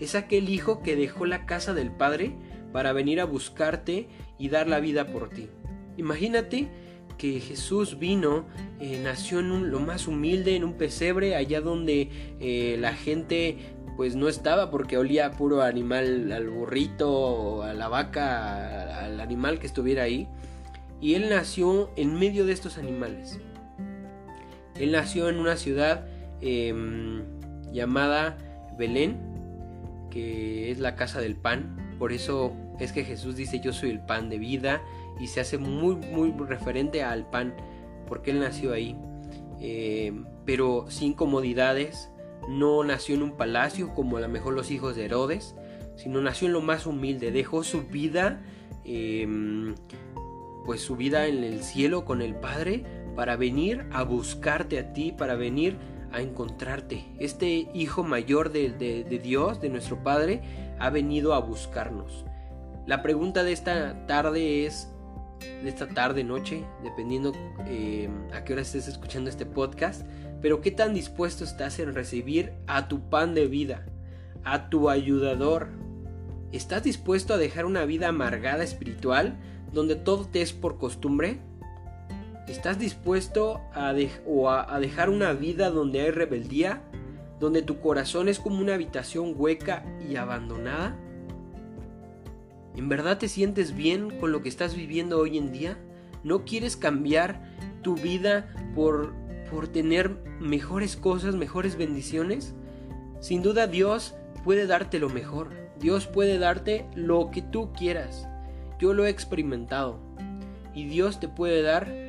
Es 0.00 0.14
aquel 0.14 0.48
hijo 0.48 0.82
que 0.82 0.96
dejó 0.96 1.24
la 1.24 1.46
casa 1.46 1.72
del 1.72 1.92
Padre 1.92 2.36
para 2.72 2.92
venir 2.92 3.20
a 3.20 3.24
buscarte 3.24 4.08
y 4.38 4.48
dar 4.48 4.68
la 4.68 4.80
vida 4.80 5.06
por 5.06 5.30
ti. 5.30 5.48
Imagínate 5.96 6.68
que 7.16 7.38
Jesús 7.38 7.98
vino, 7.98 8.46
eh, 8.80 9.00
nació 9.02 9.38
en 9.38 9.70
lo 9.70 9.78
más 9.78 10.08
humilde, 10.08 10.56
en 10.56 10.64
un 10.64 10.74
pesebre, 10.74 11.36
allá 11.36 11.60
donde 11.60 12.10
eh, 12.40 12.76
la 12.80 12.94
gente 12.94 13.76
pues 13.96 14.16
no 14.16 14.28
estaba 14.28 14.72
porque 14.72 14.98
olía 14.98 15.30
puro 15.30 15.62
animal 15.62 16.32
al 16.32 16.50
burrito, 16.50 17.62
a 17.62 17.72
la 17.74 17.86
vaca, 17.86 19.04
al 19.04 19.20
animal 19.20 19.60
que 19.60 19.68
estuviera 19.68 20.02
ahí. 20.02 20.28
Y 21.00 21.14
él 21.14 21.28
nació 21.28 21.90
en 21.96 22.18
medio 22.18 22.44
de 22.46 22.52
estos 22.52 22.78
animales. 22.78 23.38
Él 24.76 24.92
nació 24.92 25.28
en 25.28 25.38
una 25.38 25.56
ciudad 25.56 26.06
em, 26.40 27.22
llamada 27.72 28.36
Belén, 28.78 29.18
que 30.10 30.70
es 30.70 30.78
la 30.78 30.96
casa 30.96 31.20
del 31.20 31.36
pan. 31.36 31.96
Por 31.98 32.12
eso 32.12 32.52
es 32.80 32.92
que 32.92 33.04
Jesús 33.04 33.36
dice 33.36 33.60
yo 33.60 33.72
soy 33.72 33.90
el 33.90 34.00
pan 34.00 34.28
de 34.28 34.38
vida 34.38 34.82
y 35.20 35.28
se 35.28 35.40
hace 35.40 35.58
muy 35.58 35.94
muy 35.94 36.32
referente 36.46 37.02
al 37.02 37.28
pan 37.30 37.54
porque 38.06 38.30
él 38.30 38.40
nació 38.40 38.72
ahí. 38.72 38.96
Em, 39.60 40.26
pero 40.44 40.86
sin 40.88 41.14
comodidades, 41.14 42.10
no 42.48 42.84
nació 42.84 43.14
en 43.14 43.22
un 43.22 43.36
palacio 43.36 43.94
como 43.94 44.16
a 44.18 44.20
lo 44.20 44.28
mejor 44.28 44.54
los 44.54 44.70
hijos 44.70 44.96
de 44.96 45.06
Herodes, 45.06 45.54
sino 45.96 46.20
nació 46.20 46.48
en 46.48 46.52
lo 46.52 46.60
más 46.60 46.86
humilde, 46.86 47.30
dejó 47.30 47.64
su 47.64 47.84
vida, 47.84 48.42
em, 48.84 49.74
pues 50.66 50.80
su 50.80 50.96
vida 50.96 51.26
en 51.26 51.44
el 51.44 51.62
cielo 51.62 52.04
con 52.04 52.20
el 52.20 52.34
Padre 52.34 52.84
para 53.14 53.36
venir 53.36 53.86
a 53.92 54.02
buscarte 54.02 54.78
a 54.78 54.92
ti, 54.92 55.12
para 55.12 55.34
venir 55.34 55.76
a 56.12 56.20
encontrarte. 56.20 57.04
Este 57.18 57.68
hijo 57.74 58.04
mayor 58.04 58.52
de, 58.52 59.20
Dios, 59.22 59.60
de 59.60 59.68
nuestro 59.68 60.02
Padre, 60.02 60.42
ha 60.78 60.90
venido 60.90 61.34
a 61.34 61.40
buscarnos. 61.40 62.24
La 62.86 63.02
pregunta 63.02 63.42
de 63.42 63.52
esta 63.52 64.06
tarde 64.06 64.66
es, 64.66 64.88
de 65.40 65.68
esta 65.68 65.88
tarde, 65.88 66.22
noche, 66.22 66.64
dependiendo 66.82 67.32
em, 67.66 68.12
a 68.32 68.44
qué 68.44 68.52
hora 68.52 68.62
estés 68.62 68.86
escuchando 68.86 69.28
este 69.28 69.46
podcast, 69.46 70.06
pero 70.40 70.60
¿qué 70.60 70.70
tan 70.70 70.94
dispuesto 70.94 71.42
estás 71.42 71.78
en 71.78 71.94
recibir 71.94 72.52
a 72.66 72.86
tu 72.88 73.08
pan 73.08 73.34
de 73.34 73.46
vida, 73.46 73.86
a 74.44 74.68
tu 74.68 74.90
ayudador? 74.90 75.68
¿Estás 76.52 76.84
dispuesto 76.84 77.34
a 77.34 77.38
dejar 77.38 77.64
una 77.64 77.84
vida 77.86 78.08
amargada 78.08 78.62
espiritual 78.62 79.36
donde 79.72 79.96
todo 79.96 80.26
te 80.26 80.42
es 80.42 80.52
por 80.52 80.78
costumbre? 80.78 81.40
¿Estás 82.54 82.78
dispuesto 82.78 83.60
a, 83.74 83.88
a 83.88 84.80
dejar 84.80 85.10
una 85.10 85.32
vida 85.32 85.70
donde 85.70 86.02
hay 86.02 86.12
rebeldía? 86.12 86.82
¿Donde 87.40 87.62
tu 87.62 87.80
corazón 87.80 88.28
es 88.28 88.38
como 88.38 88.60
una 88.60 88.74
habitación 88.74 89.34
hueca 89.36 89.84
y 90.08 90.14
abandonada? 90.14 90.96
¿En 92.76 92.88
verdad 92.88 93.18
te 93.18 93.26
sientes 93.26 93.74
bien 93.74 94.20
con 94.20 94.30
lo 94.30 94.40
que 94.40 94.48
estás 94.48 94.76
viviendo 94.76 95.18
hoy 95.18 95.36
en 95.36 95.50
día? 95.50 95.76
¿No 96.22 96.44
quieres 96.44 96.76
cambiar 96.76 97.42
tu 97.82 97.96
vida 97.96 98.48
por 98.76 99.12
por 99.50 99.66
tener 99.66 100.16
mejores 100.40 100.96
cosas, 100.96 101.34
mejores 101.34 101.76
bendiciones? 101.76 102.54
Sin 103.18 103.42
duda 103.42 103.66
Dios 103.66 104.14
puede 104.44 104.68
darte 104.68 105.00
lo 105.00 105.08
mejor. 105.08 105.50
Dios 105.80 106.06
puede 106.06 106.38
darte 106.38 106.86
lo 106.94 107.32
que 107.32 107.42
tú 107.42 107.72
quieras. 107.72 108.28
Yo 108.78 108.94
lo 108.94 109.06
he 109.06 109.10
experimentado. 109.10 109.98
Y 110.72 110.86
Dios 110.86 111.18
te 111.18 111.28
puede 111.28 111.62
dar 111.62 112.03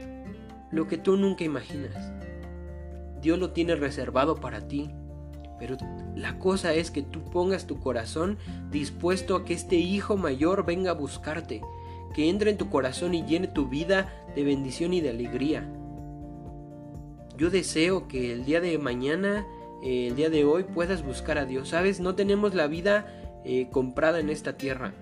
lo 0.76 0.88
que 0.88 0.98
tú 0.98 1.16
nunca 1.16 1.46
imaginas. 1.46 1.96
Dios 3.22 3.40
lo 3.40 3.52
tiene 3.52 3.76
reservado 3.76 4.36
para 4.36 4.68
ti. 4.68 4.92
Pero 5.58 5.78
la 6.16 6.38
cosa 6.38 6.74
es 6.74 6.92
que 6.92 7.02
tú 7.02 7.24
pongas 7.24 7.66
tu 7.66 7.80
corazón 7.80 8.38
dispuesto 8.72 9.38
a 9.38 9.46
que 9.46 9.54
este 9.54 9.78
hijo 9.78 10.18
mayor 10.18 10.66
venga 10.66 10.92
a 10.92 10.96
buscarte, 10.96 11.62
que 12.14 12.30
entre 12.30 12.52
en 12.52 12.58
tu 12.58 12.70
corazón 12.70 13.14
y 13.14 13.24
llene 13.26 13.48
tu 13.48 13.70
vida 13.70 14.14
de 14.36 14.44
bendición 14.44 14.94
y 14.94 15.00
de 15.00 15.12
alegría. 15.12 15.66
Yo 17.38 17.50
deseo 17.50 18.10
que 18.10 18.34
el 18.34 18.44
día 18.44 18.60
de 18.60 18.78
mañana, 18.78 19.46
eh, 19.82 20.08
el 20.08 20.18
día 20.18 20.30
de 20.30 20.44
hoy, 20.44 20.64
puedas 20.64 21.06
buscar 21.06 21.38
a 21.38 21.46
Dios. 21.46 21.70
Sabes, 21.70 22.02
no 22.02 22.16
tenemos 22.16 22.54
la 22.54 22.68
vida 22.68 23.08
eh, 23.46 23.70
comprada 23.72 24.20
en 24.20 24.30
esta 24.30 24.58
tierra. 24.58 24.94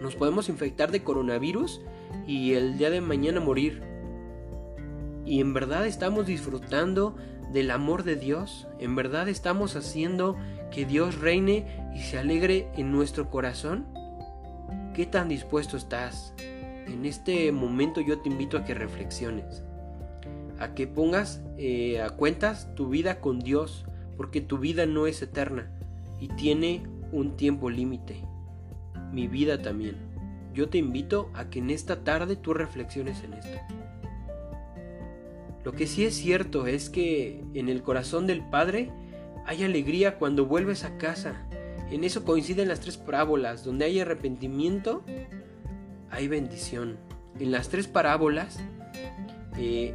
Nos 0.00 0.14
podemos 0.14 0.48
infectar 0.48 0.92
de 0.92 1.02
coronavirus 1.02 1.80
y 2.28 2.52
el 2.54 2.78
día 2.78 2.90
de 2.90 3.00
mañana 3.00 3.40
morir. 3.40 3.87
Y 5.28 5.40
en 5.42 5.52
verdad 5.52 5.86
estamos 5.86 6.24
disfrutando 6.24 7.14
del 7.52 7.70
amor 7.70 8.02
de 8.02 8.16
Dios. 8.16 8.66
En 8.78 8.96
verdad 8.96 9.28
estamos 9.28 9.76
haciendo 9.76 10.36
que 10.70 10.86
Dios 10.86 11.18
reine 11.18 11.90
y 11.94 12.00
se 12.00 12.18
alegre 12.18 12.66
en 12.76 12.90
nuestro 12.90 13.28
corazón. 13.28 13.86
¿Qué 14.94 15.04
tan 15.04 15.28
dispuesto 15.28 15.76
estás? 15.76 16.32
En 16.86 17.04
este 17.04 17.52
momento 17.52 18.00
yo 18.00 18.20
te 18.20 18.30
invito 18.30 18.56
a 18.56 18.64
que 18.64 18.72
reflexiones 18.72 19.62
a 20.58 20.74
que 20.74 20.86
pongas 20.86 21.40
eh, 21.56 22.00
a 22.02 22.10
cuentas 22.10 22.74
tu 22.74 22.88
vida 22.88 23.20
con 23.20 23.38
Dios, 23.38 23.84
porque 24.16 24.40
tu 24.40 24.58
vida 24.58 24.86
no 24.86 25.06
es 25.06 25.22
eterna 25.22 25.70
y 26.18 26.28
tiene 26.28 26.82
un 27.12 27.36
tiempo 27.36 27.70
límite. 27.70 28.24
Mi 29.12 29.28
vida 29.28 29.62
también. 29.62 29.96
Yo 30.52 30.68
te 30.68 30.78
invito 30.78 31.30
a 31.34 31.48
que 31.48 31.60
en 31.60 31.70
esta 31.70 32.02
tarde 32.02 32.34
tú 32.34 32.54
reflexiones 32.54 33.22
en 33.22 33.34
esto. 33.34 33.58
Lo 35.68 35.74
que 35.74 35.86
sí 35.86 36.06
es 36.06 36.14
cierto 36.14 36.66
es 36.66 36.88
que 36.88 37.44
en 37.52 37.68
el 37.68 37.82
corazón 37.82 38.26
del 38.26 38.40
Padre 38.40 38.90
hay 39.44 39.64
alegría 39.64 40.16
cuando 40.16 40.46
vuelves 40.46 40.82
a 40.82 40.96
casa. 40.96 41.46
En 41.90 42.04
eso 42.04 42.24
coinciden 42.24 42.68
las 42.68 42.80
tres 42.80 42.96
parábolas. 42.96 43.64
Donde 43.64 43.84
hay 43.84 44.00
arrepentimiento, 44.00 45.04
hay 46.10 46.26
bendición. 46.26 46.96
En 47.38 47.50
las 47.50 47.68
tres 47.68 47.86
parábolas 47.86 48.58
eh, 49.58 49.92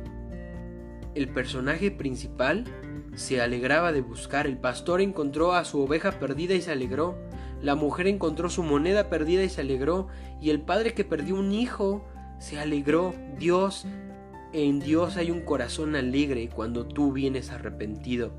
el 1.15 1.29
personaje 1.29 1.89
principal 1.89 2.65
se 3.15 3.41
alegraba 3.41 3.91
de 3.91 4.01
buscar, 4.01 4.45
el 4.45 4.59
pastor 4.59 5.01
encontró 5.01 5.53
a 5.53 5.65
su 5.65 5.81
oveja 5.81 6.19
perdida 6.19 6.53
y 6.53 6.61
se 6.61 6.71
alegró, 6.71 7.17
la 7.63 7.73
mujer 7.73 8.05
encontró 8.05 8.51
su 8.51 8.61
moneda 8.61 9.09
perdida 9.09 9.41
y 9.41 9.49
se 9.49 9.61
alegró, 9.61 10.07
y 10.39 10.51
el 10.51 10.61
padre 10.61 10.93
que 10.93 11.03
perdió 11.03 11.33
un 11.33 11.51
hijo 11.51 12.05
se 12.37 12.59
alegró. 12.59 13.15
Dios, 13.39 13.87
en 14.53 14.79
Dios 14.79 15.17
hay 15.17 15.31
un 15.31 15.41
corazón 15.41 15.95
alegre 15.95 16.47
cuando 16.47 16.85
tú 16.85 17.11
vienes 17.11 17.49
arrepentido, 17.49 18.31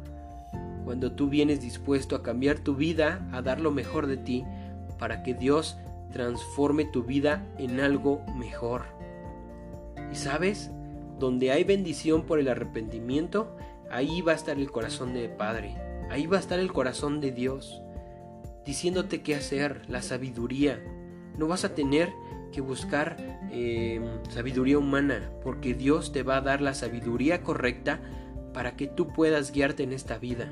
cuando 0.84 1.12
tú 1.12 1.28
vienes 1.28 1.60
dispuesto 1.60 2.14
a 2.14 2.22
cambiar 2.22 2.60
tu 2.60 2.76
vida, 2.76 3.28
a 3.32 3.42
dar 3.42 3.60
lo 3.60 3.72
mejor 3.72 4.06
de 4.06 4.16
ti, 4.16 4.44
para 4.98 5.24
que 5.24 5.34
Dios 5.34 5.76
transforme 6.12 6.84
tu 6.84 7.02
vida 7.02 7.44
en 7.58 7.80
algo 7.80 8.22
mejor. 8.36 8.84
¿Y 10.12 10.14
sabes? 10.14 10.70
Donde 11.18 11.50
hay 11.50 11.64
bendición 11.64 12.22
por 12.22 12.38
el 12.38 12.46
arrepentimiento, 12.46 13.56
ahí 13.90 14.20
va 14.20 14.32
a 14.32 14.36
estar 14.36 14.56
el 14.56 14.70
corazón 14.70 15.14
de 15.14 15.28
Padre, 15.28 15.74
ahí 16.10 16.26
va 16.26 16.36
a 16.36 16.40
estar 16.40 16.60
el 16.60 16.72
corazón 16.72 17.20
de 17.20 17.32
Dios, 17.32 17.82
diciéndote 18.64 19.22
qué 19.22 19.34
hacer, 19.34 19.82
la 19.88 20.00
sabiduría. 20.00 20.80
No 21.36 21.48
vas 21.48 21.64
a 21.64 21.74
tener 21.74 22.12
que 22.54 22.60
buscar 22.60 23.16
eh, 23.50 24.00
sabiduría 24.30 24.78
humana, 24.78 25.30
porque 25.42 25.74
Dios 25.74 26.12
te 26.12 26.22
va 26.22 26.36
a 26.36 26.40
dar 26.40 26.60
la 26.60 26.74
sabiduría 26.74 27.42
correcta 27.42 28.00
para 28.52 28.76
que 28.76 28.86
tú 28.86 29.08
puedas 29.08 29.50
guiarte 29.52 29.82
en 29.82 29.92
esta 29.92 30.18
vida. 30.18 30.48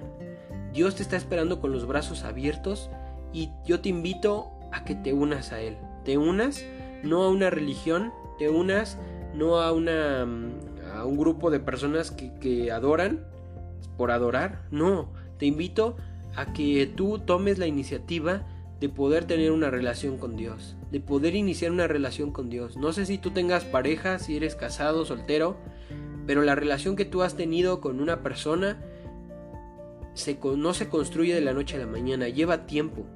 Dios 0.73 0.97
te 0.97 1.03
está 1.03 1.17
esperando 1.17 1.61
con 1.61 1.71
los 1.71 1.87
brazos 1.87 2.25
abiertos 2.25 2.91
y 3.33 3.51
yo 3.65 3.81
te 3.81 3.89
invito 3.89 4.51
a 4.73 4.85
que 4.85 4.95
te 4.95 5.13
unas 5.13 5.53
a 5.53 5.61
Él. 5.61 5.77
Te 6.05 6.19
unas 6.19 6.65
no 7.05 7.23
a 7.23 7.31
una 7.31 7.51
religión, 7.51 8.13
te 8.39 8.49
unas 8.49 8.99
no 9.35 9.61
a, 9.61 9.73
una, 9.73 10.23
a 10.95 11.07
un 11.07 11.17
grupo 11.17 11.51
de 11.51 11.61
personas 11.61 12.11
que, 12.11 12.35
que 12.35 12.73
adoran 12.73 13.25
por 13.97 14.11
adorar. 14.11 14.63
No, 14.71 15.13
te 15.39 15.47
invito 15.47 15.97
a 16.35 16.53
que 16.53 16.87
tú 16.87 17.19
tomes 17.21 17.59
la 17.59 17.67
iniciativa 17.67 18.47
de 18.81 18.89
poder 18.89 19.27
tener 19.27 19.53
una 19.53 19.71
relación 19.71 20.19
con 20.19 20.37
Dios, 20.37 20.77
de 20.93 21.01
poder 21.01 21.35
iniciar 21.35 21.73
una 21.73 21.87
relación 21.89 22.33
con 22.33 22.51
Dios. 22.51 22.77
No 22.77 22.93
sé 22.93 23.07
si 23.07 23.17
tú 23.17 23.31
tengas 23.31 23.65
pareja, 23.65 24.19
si 24.19 24.37
eres 24.37 24.55
casado, 24.55 25.07
soltero, 25.07 25.57
pero 26.27 26.43
la 26.43 26.55
relación 26.55 26.97
que 26.97 27.07
tú 27.07 27.23
has 27.23 27.35
tenido 27.35 27.81
con 27.81 27.99
una 27.99 28.23
persona 28.23 28.79
se, 30.13 30.39
no 30.59 30.75
se 30.75 30.91
construye 30.91 31.35
de 31.35 31.41
la 31.41 31.55
noche 31.55 31.77
a 31.77 31.81
la 31.81 31.87
mañana, 31.87 32.29
lleva 32.29 32.67
tiempo. 32.67 33.07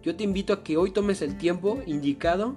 Yo 0.00 0.14
te 0.14 0.22
invito 0.22 0.52
a 0.52 0.62
que 0.62 0.76
hoy 0.76 0.92
tomes 0.92 1.22
el 1.22 1.36
tiempo 1.36 1.82
indicado 1.86 2.54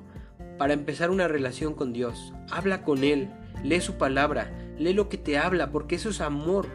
para 0.59 0.73
empezar 0.73 1.09
una 1.09 1.27
relación 1.27 1.73
con 1.73 1.91
Dios. 1.91 2.31
Habla 2.51 2.83
con 2.83 3.03
Él, 3.03 3.29
lee 3.63 3.81
su 3.81 3.95
palabra, 3.95 4.51
lee 4.77 4.93
lo 4.93 5.09
que 5.09 5.17
te 5.17 5.39
habla, 5.39 5.71
porque 5.71 5.95
eso 5.95 6.09
es 6.09 6.21
amor. 6.21 6.67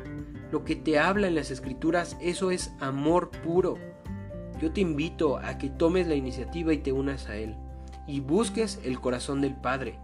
Lo 0.50 0.64
que 0.64 0.74
te 0.74 0.98
habla 0.98 1.28
en 1.28 1.36
las 1.36 1.52
escrituras, 1.52 2.16
eso 2.20 2.50
es 2.50 2.72
amor 2.80 3.30
puro. 3.30 3.78
Yo 4.60 4.72
te 4.72 4.80
invito 4.80 5.38
a 5.38 5.56
que 5.56 5.70
tomes 5.70 6.08
la 6.08 6.16
iniciativa 6.16 6.72
y 6.72 6.78
te 6.78 6.90
unas 6.90 7.28
a 7.28 7.36
Él 7.36 7.54
y 8.06 8.20
busques 8.20 8.80
el 8.84 9.00
corazón 9.00 9.40
del 9.40 9.54
Padre. 9.54 9.98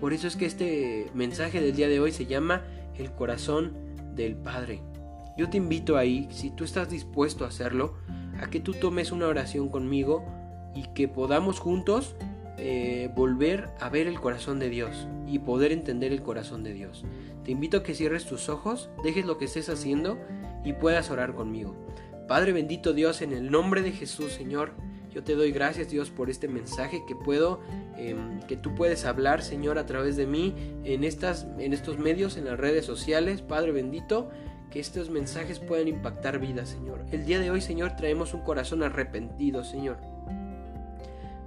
Por 0.00 0.12
eso 0.12 0.26
es 0.26 0.36
que 0.36 0.46
este 0.46 1.10
mensaje 1.14 1.60
del 1.60 1.74
día 1.74 1.88
de 1.88 2.00
hoy 2.00 2.12
se 2.12 2.26
llama 2.26 2.62
el 2.96 3.12
corazón 3.12 3.72
del 4.14 4.36
Padre. 4.36 4.82
Yo 5.36 5.48
te 5.48 5.56
invito 5.56 5.96
ahí, 5.96 6.28
si 6.30 6.50
tú 6.50 6.64
estás 6.64 6.90
dispuesto 6.90 7.44
a 7.44 7.48
hacerlo, 7.48 7.94
a 8.40 8.48
que 8.50 8.60
tú 8.60 8.74
tomes 8.74 9.12
una 9.12 9.26
oración 9.26 9.68
conmigo 9.68 10.24
y 10.74 10.84
que 10.94 11.08
podamos 11.08 11.60
juntos 11.60 12.16
eh, 12.58 13.10
volver 13.14 13.70
a 13.80 13.88
ver 13.88 14.06
el 14.06 14.20
corazón 14.20 14.58
de 14.58 14.68
Dios 14.68 15.06
y 15.26 15.38
poder 15.38 15.72
entender 15.72 16.12
el 16.12 16.22
corazón 16.22 16.62
de 16.62 16.74
Dios. 16.74 17.04
Te 17.44 17.52
invito 17.52 17.78
a 17.78 17.82
que 17.82 17.94
cierres 17.94 18.26
tus 18.26 18.48
ojos, 18.48 18.90
dejes 19.02 19.24
lo 19.24 19.38
que 19.38 19.46
estés 19.46 19.68
haciendo 19.68 20.18
y 20.64 20.74
puedas 20.74 21.10
orar 21.10 21.34
conmigo. 21.34 21.74
Padre 22.28 22.52
bendito 22.52 22.92
Dios, 22.92 23.22
en 23.22 23.32
el 23.32 23.50
nombre 23.50 23.82
de 23.82 23.92
Jesús, 23.92 24.32
Señor, 24.32 24.74
yo 25.12 25.24
te 25.24 25.34
doy 25.34 25.52
gracias 25.52 25.90
Dios 25.90 26.10
por 26.10 26.30
este 26.30 26.48
mensaje 26.48 27.04
que 27.06 27.16
puedo, 27.16 27.60
em, 27.96 28.40
que 28.42 28.56
tú 28.56 28.74
puedes 28.74 29.04
hablar, 29.04 29.42
Señor, 29.42 29.78
a 29.78 29.86
través 29.86 30.16
de 30.16 30.26
mí 30.26 30.54
en, 30.84 31.04
estas, 31.04 31.46
en 31.58 31.72
estos 31.72 31.98
medios, 31.98 32.36
en 32.36 32.44
las 32.44 32.58
redes 32.58 32.84
sociales. 32.84 33.42
Padre 33.42 33.72
bendito, 33.72 34.30
que 34.70 34.78
estos 34.78 35.10
mensajes 35.10 35.58
puedan 35.58 35.88
impactar 35.88 36.38
vidas, 36.38 36.68
Señor. 36.68 37.04
El 37.10 37.26
día 37.26 37.40
de 37.40 37.50
hoy, 37.50 37.60
Señor, 37.60 37.96
traemos 37.96 38.34
un 38.34 38.42
corazón 38.42 38.82
arrepentido, 38.82 39.64
Señor. 39.64 39.98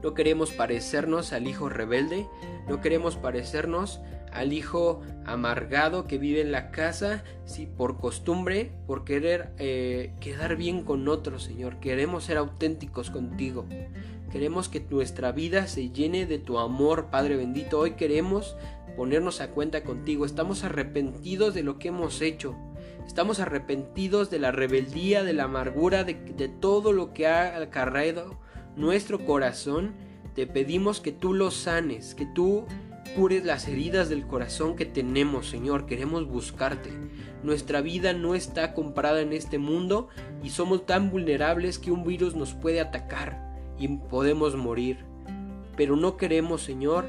No 0.03 0.13
queremos 0.13 0.51
parecernos 0.51 1.31
al 1.31 1.47
hijo 1.47 1.69
rebelde, 1.69 2.27
no 2.67 2.81
queremos 2.81 3.15
parecernos 3.15 4.01
al 4.33 4.53
hijo 4.53 5.01
amargado 5.25 6.07
que 6.07 6.17
vive 6.17 6.41
en 6.41 6.51
la 6.51 6.71
casa, 6.71 7.23
si 7.45 7.65
por 7.65 7.97
costumbre, 7.97 8.71
por 8.87 9.03
querer 9.03 9.51
eh, 9.57 10.13
quedar 10.19 10.55
bien 10.55 10.83
con 10.83 11.07
otros, 11.07 11.43
Señor. 11.43 11.79
Queremos 11.79 12.25
ser 12.25 12.37
auténticos 12.37 13.09
contigo. 13.09 13.65
Queremos 14.31 14.69
que 14.69 14.85
nuestra 14.89 15.31
vida 15.31 15.67
se 15.67 15.91
llene 15.91 16.25
de 16.25 16.39
tu 16.39 16.57
amor, 16.57 17.07
Padre 17.11 17.35
bendito. 17.35 17.79
Hoy 17.79 17.91
queremos 17.91 18.55
ponernos 18.97 19.41
a 19.41 19.51
cuenta 19.51 19.83
contigo. 19.83 20.25
Estamos 20.25 20.63
arrepentidos 20.63 21.53
de 21.53 21.63
lo 21.63 21.77
que 21.77 21.89
hemos 21.89 22.21
hecho. 22.21 22.55
Estamos 23.05 23.39
arrepentidos 23.39 24.29
de 24.29 24.39
la 24.39 24.51
rebeldía, 24.51 25.23
de 25.23 25.33
la 25.33 25.43
amargura, 25.43 26.03
de, 26.03 26.15
todo 26.59 26.93
lo 26.93 27.13
que 27.13 27.27
ha 27.27 27.57
acarreado 27.57 28.37
nuestro 28.75 29.25
corazón, 29.25 29.93
te 30.33 30.47
pedimos 30.47 30.99
que 30.99 31.11
tú 31.11 31.33
lo 31.33 31.51
sanes, 31.51 32.15
que 32.15 32.25
tú 32.25 32.65
cures 33.15 33.45
las 33.45 33.67
heridas 33.67 34.09
del 34.09 34.25
corazón 34.25 34.75
que 34.75 34.85
tenemos, 34.85 35.49
Señor. 35.49 35.85
Queremos 35.85 36.27
buscarte. 36.27 36.91
Nuestra 37.43 37.81
vida 37.81 38.13
no 38.13 38.35
está 38.35 38.73
comprada 38.73 39.21
en 39.21 39.33
este 39.33 39.57
mundo 39.57 40.09
y 40.43 40.49
somos 40.49 40.85
tan 40.85 41.09
vulnerables 41.09 41.79
que 41.79 41.91
un 41.91 42.03
virus 42.03 42.35
nos 42.35 42.53
puede 42.53 42.79
atacar 42.79 43.53
y 43.77 43.87
podemos 43.87 44.55
morir. 44.55 45.05
Pero 45.75 45.95
no 45.95 46.17
queremos, 46.17 46.61
Señor, 46.61 47.05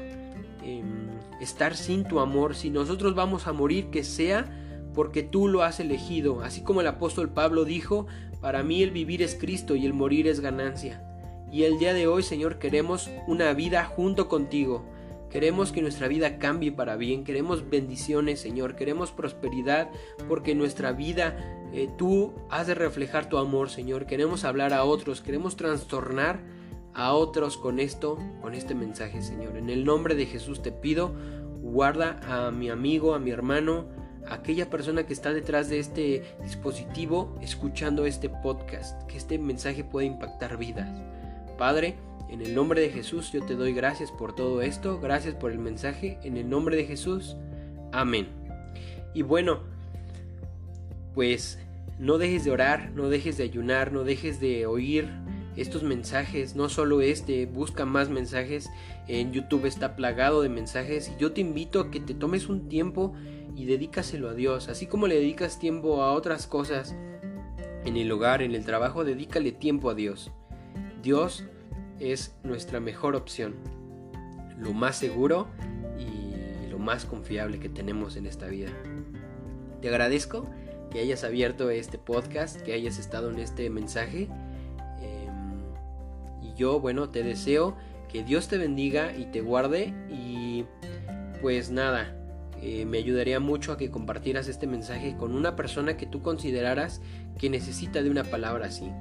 em, 0.63 1.09
estar 1.39 1.75
sin 1.75 2.03
tu 2.03 2.19
amor. 2.19 2.55
Si 2.55 2.69
nosotros 2.69 3.15
vamos 3.15 3.47
a 3.47 3.53
morir, 3.53 3.89
que 3.89 4.03
sea 4.03 4.45
porque 4.93 5.23
tú 5.23 5.47
lo 5.47 5.63
has 5.63 5.79
elegido. 5.79 6.41
Así 6.41 6.61
como 6.61 6.81
el 6.81 6.87
apóstol 6.87 7.29
Pablo 7.29 7.65
dijo, 7.65 8.07
para 8.41 8.63
mí 8.63 8.81
el 8.81 8.91
vivir 8.91 9.21
es 9.21 9.35
Cristo 9.35 9.75
y 9.75 9.85
el 9.85 9.93
morir 9.93 10.27
es 10.27 10.39
ganancia. 10.39 11.01
Y 11.51 11.63
el 11.63 11.77
día 11.77 11.93
de 11.93 12.07
hoy, 12.07 12.23
Señor, 12.23 12.59
queremos 12.59 13.09
una 13.27 13.53
vida 13.53 13.85
junto 13.85 14.27
contigo. 14.27 14.85
Queremos 15.29 15.71
que 15.71 15.81
nuestra 15.81 16.07
vida 16.07 16.37
cambie 16.37 16.71
para 16.71 16.95
bien, 16.95 17.23
queremos 17.23 17.69
bendiciones, 17.69 18.39
Señor, 18.39 18.75
queremos 18.75 19.11
prosperidad, 19.11 19.89
porque 20.27 20.55
nuestra 20.55 20.93
vida 20.93 21.37
eh, 21.73 21.89
tú 21.97 22.33
has 22.49 22.67
de 22.67 22.75
reflejar 22.75 23.27
tu 23.27 23.37
amor, 23.37 23.69
Señor. 23.69 24.05
Queremos 24.05 24.45
hablar 24.45 24.73
a 24.73 24.85
otros, 24.85 25.21
queremos 25.21 25.57
trastornar 25.57 26.39
a 26.93 27.13
otros 27.13 27.57
con 27.57 27.79
esto, 27.79 28.17
con 28.41 28.53
este 28.53 28.73
mensaje, 28.73 29.21
Señor. 29.21 29.57
En 29.57 29.69
el 29.69 29.83
nombre 29.83 30.15
de 30.15 30.25
Jesús 30.25 30.61
te 30.61 30.71
pido, 30.71 31.13
guarda 31.61 32.19
a 32.23 32.51
mi 32.51 32.69
amigo, 32.69 33.13
a 33.13 33.19
mi 33.19 33.31
hermano, 33.31 33.87
a 34.25 34.35
aquella 34.35 34.69
persona 34.69 35.05
que 35.05 35.13
está 35.13 35.33
detrás 35.33 35.69
de 35.69 35.79
este 35.79 36.23
dispositivo 36.41 37.35
escuchando 37.41 38.05
este 38.05 38.29
podcast, 38.29 39.03
que 39.03 39.17
este 39.17 39.37
mensaje 39.37 39.83
pueda 39.83 40.07
impactar 40.07 40.57
vidas. 40.57 40.89
Padre, 41.57 41.95
en 42.29 42.41
el 42.41 42.55
nombre 42.55 42.81
de 42.81 42.89
Jesús 42.89 43.31
yo 43.31 43.43
te 43.43 43.55
doy 43.55 43.73
gracias 43.73 44.11
por 44.11 44.35
todo 44.35 44.61
esto, 44.61 44.99
gracias 44.99 45.35
por 45.35 45.51
el 45.51 45.59
mensaje, 45.59 46.19
en 46.23 46.37
el 46.37 46.49
nombre 46.49 46.75
de 46.75 46.85
Jesús, 46.85 47.35
amén. 47.91 48.27
Y 49.13 49.21
bueno, 49.21 49.61
pues 51.13 51.59
no 51.99 52.17
dejes 52.17 52.43
de 52.43 52.51
orar, 52.51 52.91
no 52.91 53.09
dejes 53.09 53.37
de 53.37 53.43
ayunar, 53.43 53.91
no 53.91 54.03
dejes 54.03 54.39
de 54.39 54.65
oír 54.65 55.09
estos 55.55 55.83
mensajes, 55.83 56.55
no 56.55 56.67
solo 56.67 56.99
este, 57.01 57.45
busca 57.45 57.85
más 57.85 58.09
mensajes, 58.09 58.69
en 59.07 59.31
YouTube 59.31 59.65
está 59.65 59.95
plagado 59.95 60.41
de 60.41 60.49
mensajes 60.49 61.09
y 61.15 61.21
yo 61.21 61.31
te 61.31 61.41
invito 61.41 61.79
a 61.79 61.91
que 61.91 62.01
te 62.01 62.13
tomes 62.13 62.49
un 62.49 62.67
tiempo 62.67 63.13
y 63.55 63.65
dedícaselo 63.65 64.29
a 64.29 64.33
Dios, 64.33 64.67
así 64.67 64.87
como 64.87 65.07
le 65.07 65.15
dedicas 65.15 65.59
tiempo 65.59 66.01
a 66.01 66.11
otras 66.11 66.47
cosas 66.47 66.95
en 67.85 67.95
el 67.95 68.11
hogar, 68.11 68.41
en 68.41 68.53
el 68.53 68.65
trabajo, 68.65 69.05
dedícale 69.05 69.51
tiempo 69.51 69.89
a 69.89 69.93
Dios. 69.93 70.31
Dios 71.05 71.43
es 71.99 72.33
nuestra 72.43 72.79
mejor 72.79 73.15
opción, 73.15 73.53
lo 74.57 74.73
más 74.73 74.95
seguro 74.95 75.47
y 75.99 76.67
lo 76.67 76.79
más 76.79 77.05
confiable 77.05 77.59
que 77.59 77.69
tenemos 77.69 78.15
en 78.15 78.25
esta 78.25 78.47
vida. 78.47 78.71
Te 79.83 79.89
agradezco 79.89 80.49
que 80.89 81.01
hayas 81.01 81.23
abierto 81.23 81.69
este 81.69 81.99
podcast, 81.99 82.59
que 82.59 82.73
hayas 82.73 82.97
estado 82.97 83.29
en 83.29 83.37
este 83.37 83.69
mensaje. 83.69 84.29
Em, 84.99 86.41
y 86.41 86.55
yo, 86.55 86.79
bueno, 86.79 87.09
te 87.09 87.21
deseo 87.21 87.77
que 88.11 88.23
Dios 88.23 88.47
te 88.47 88.57
bendiga 88.57 89.15
y 89.15 89.25
te 89.25 89.41
guarde. 89.41 89.93
Y 90.09 90.65
pues 91.39 91.69
nada, 91.69 92.15
eh, 92.63 92.83
me 92.87 92.97
ayudaría 92.97 93.39
mucho 93.39 93.73
a 93.73 93.77
que 93.77 93.91
compartieras 93.91 94.47
este 94.47 94.65
mensaje 94.65 95.15
con 95.15 95.35
una 95.35 95.55
persona 95.55 95.97
que 95.97 96.07
tú 96.07 96.23
consideraras 96.23 96.99
que 97.37 97.51
necesita 97.51 98.01
de 98.01 98.09
una 98.09 98.23
palabra 98.23 98.65
así. 98.65 98.91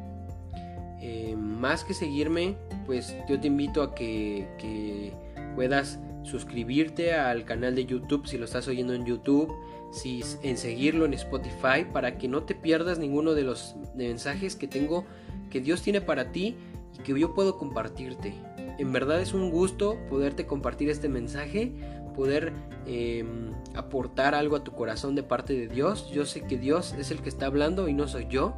Eh, 1.07 1.37
más 1.37 1.85
que 1.85 1.93
seguirme, 1.93 2.57
pues 2.87 3.15
yo 3.29 3.39
te 3.39 3.49
invito 3.49 3.83
a 3.83 3.95
que, 3.95 5.13
puedas 5.55 6.01
suscribirte 6.23 7.13
al 7.13 7.45
canal 7.45 7.75
de 7.75 7.85
YouTube 7.85 8.27
si 8.27 8.39
lo 8.39 8.47
estás 8.47 8.67
oyendo 8.69 8.95
en 8.95 9.05
YouTube, 9.05 9.53
si 9.93 10.23
en 10.43 10.57
seguirlo 10.57 11.05
en 11.05 11.13
Spotify 11.13 11.85
para 11.93 12.17
que 12.17 12.27
no 12.27 12.45
te 12.45 12.55
pierdas 12.55 12.99
ninguno 12.99 13.35
de 13.35 13.43
los 13.43 13.77
mensajes 13.95 14.57
que 14.57 14.67
tengo 14.67 15.05
que 15.51 15.61
Dios 15.61 15.83
tiene 15.83 16.01
para 16.01 16.33
ti 16.33 16.57
y 16.99 17.03
que 17.03 17.21
yo 17.21 17.35
puedo 17.35 17.59
compartirte. 17.59 18.33
En 18.79 18.91
verdad 18.91 19.21
es 19.21 19.35
un 19.35 19.51
gusto 19.51 19.99
poderte 20.09 20.47
compartir 20.47 20.89
este 20.89 21.11
mensaje, 21.11 21.71
poder 22.17 22.55
em, 22.87 23.53
aportar 23.75 24.35
algo 24.35 24.57
a 24.57 24.65
tu 24.65 24.73
corazón 24.73 25.15
de 25.15 25.23
parte 25.23 25.53
de 25.53 25.69
Dios. 25.69 26.11
Yo 26.11 26.25
sé 26.25 26.41
que 26.41 26.57
Dios 26.57 26.95
es 26.99 27.11
el 27.11 27.21
que 27.21 27.29
está 27.29 27.45
hablando 27.45 27.89
y 27.89 27.93
no 27.93 28.09
soy 28.09 28.27
yo. 28.29 28.55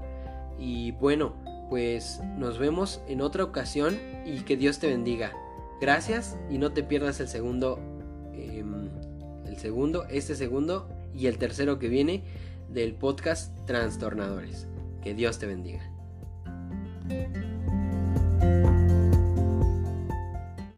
Y 0.58 0.92
bueno, 0.92 1.34
pues 1.68 2.20
nos 2.36 2.58
vemos 2.58 3.00
en 3.08 3.20
otra 3.20 3.44
ocasión 3.44 3.98
y 4.24 4.40
que 4.40 4.56
Dios 4.56 4.78
te 4.78 4.88
bendiga. 4.88 5.32
Gracias 5.80 6.36
y 6.50 6.58
no 6.58 6.72
te 6.72 6.82
pierdas 6.82 7.20
el 7.20 7.28
segundo, 7.28 7.78
em, 8.34 8.88
el 9.46 9.56
segundo, 9.58 10.04
este 10.08 10.34
segundo 10.34 10.88
y 11.14 11.26
el 11.26 11.38
tercero 11.38 11.78
que 11.78 11.88
viene 11.88 12.22
del 12.68 12.94
podcast 12.94 13.54
Trastornadores. 13.66 14.66
Que 15.02 15.14
Dios 15.14 15.38
te 15.38 15.46
bendiga. 15.46 15.92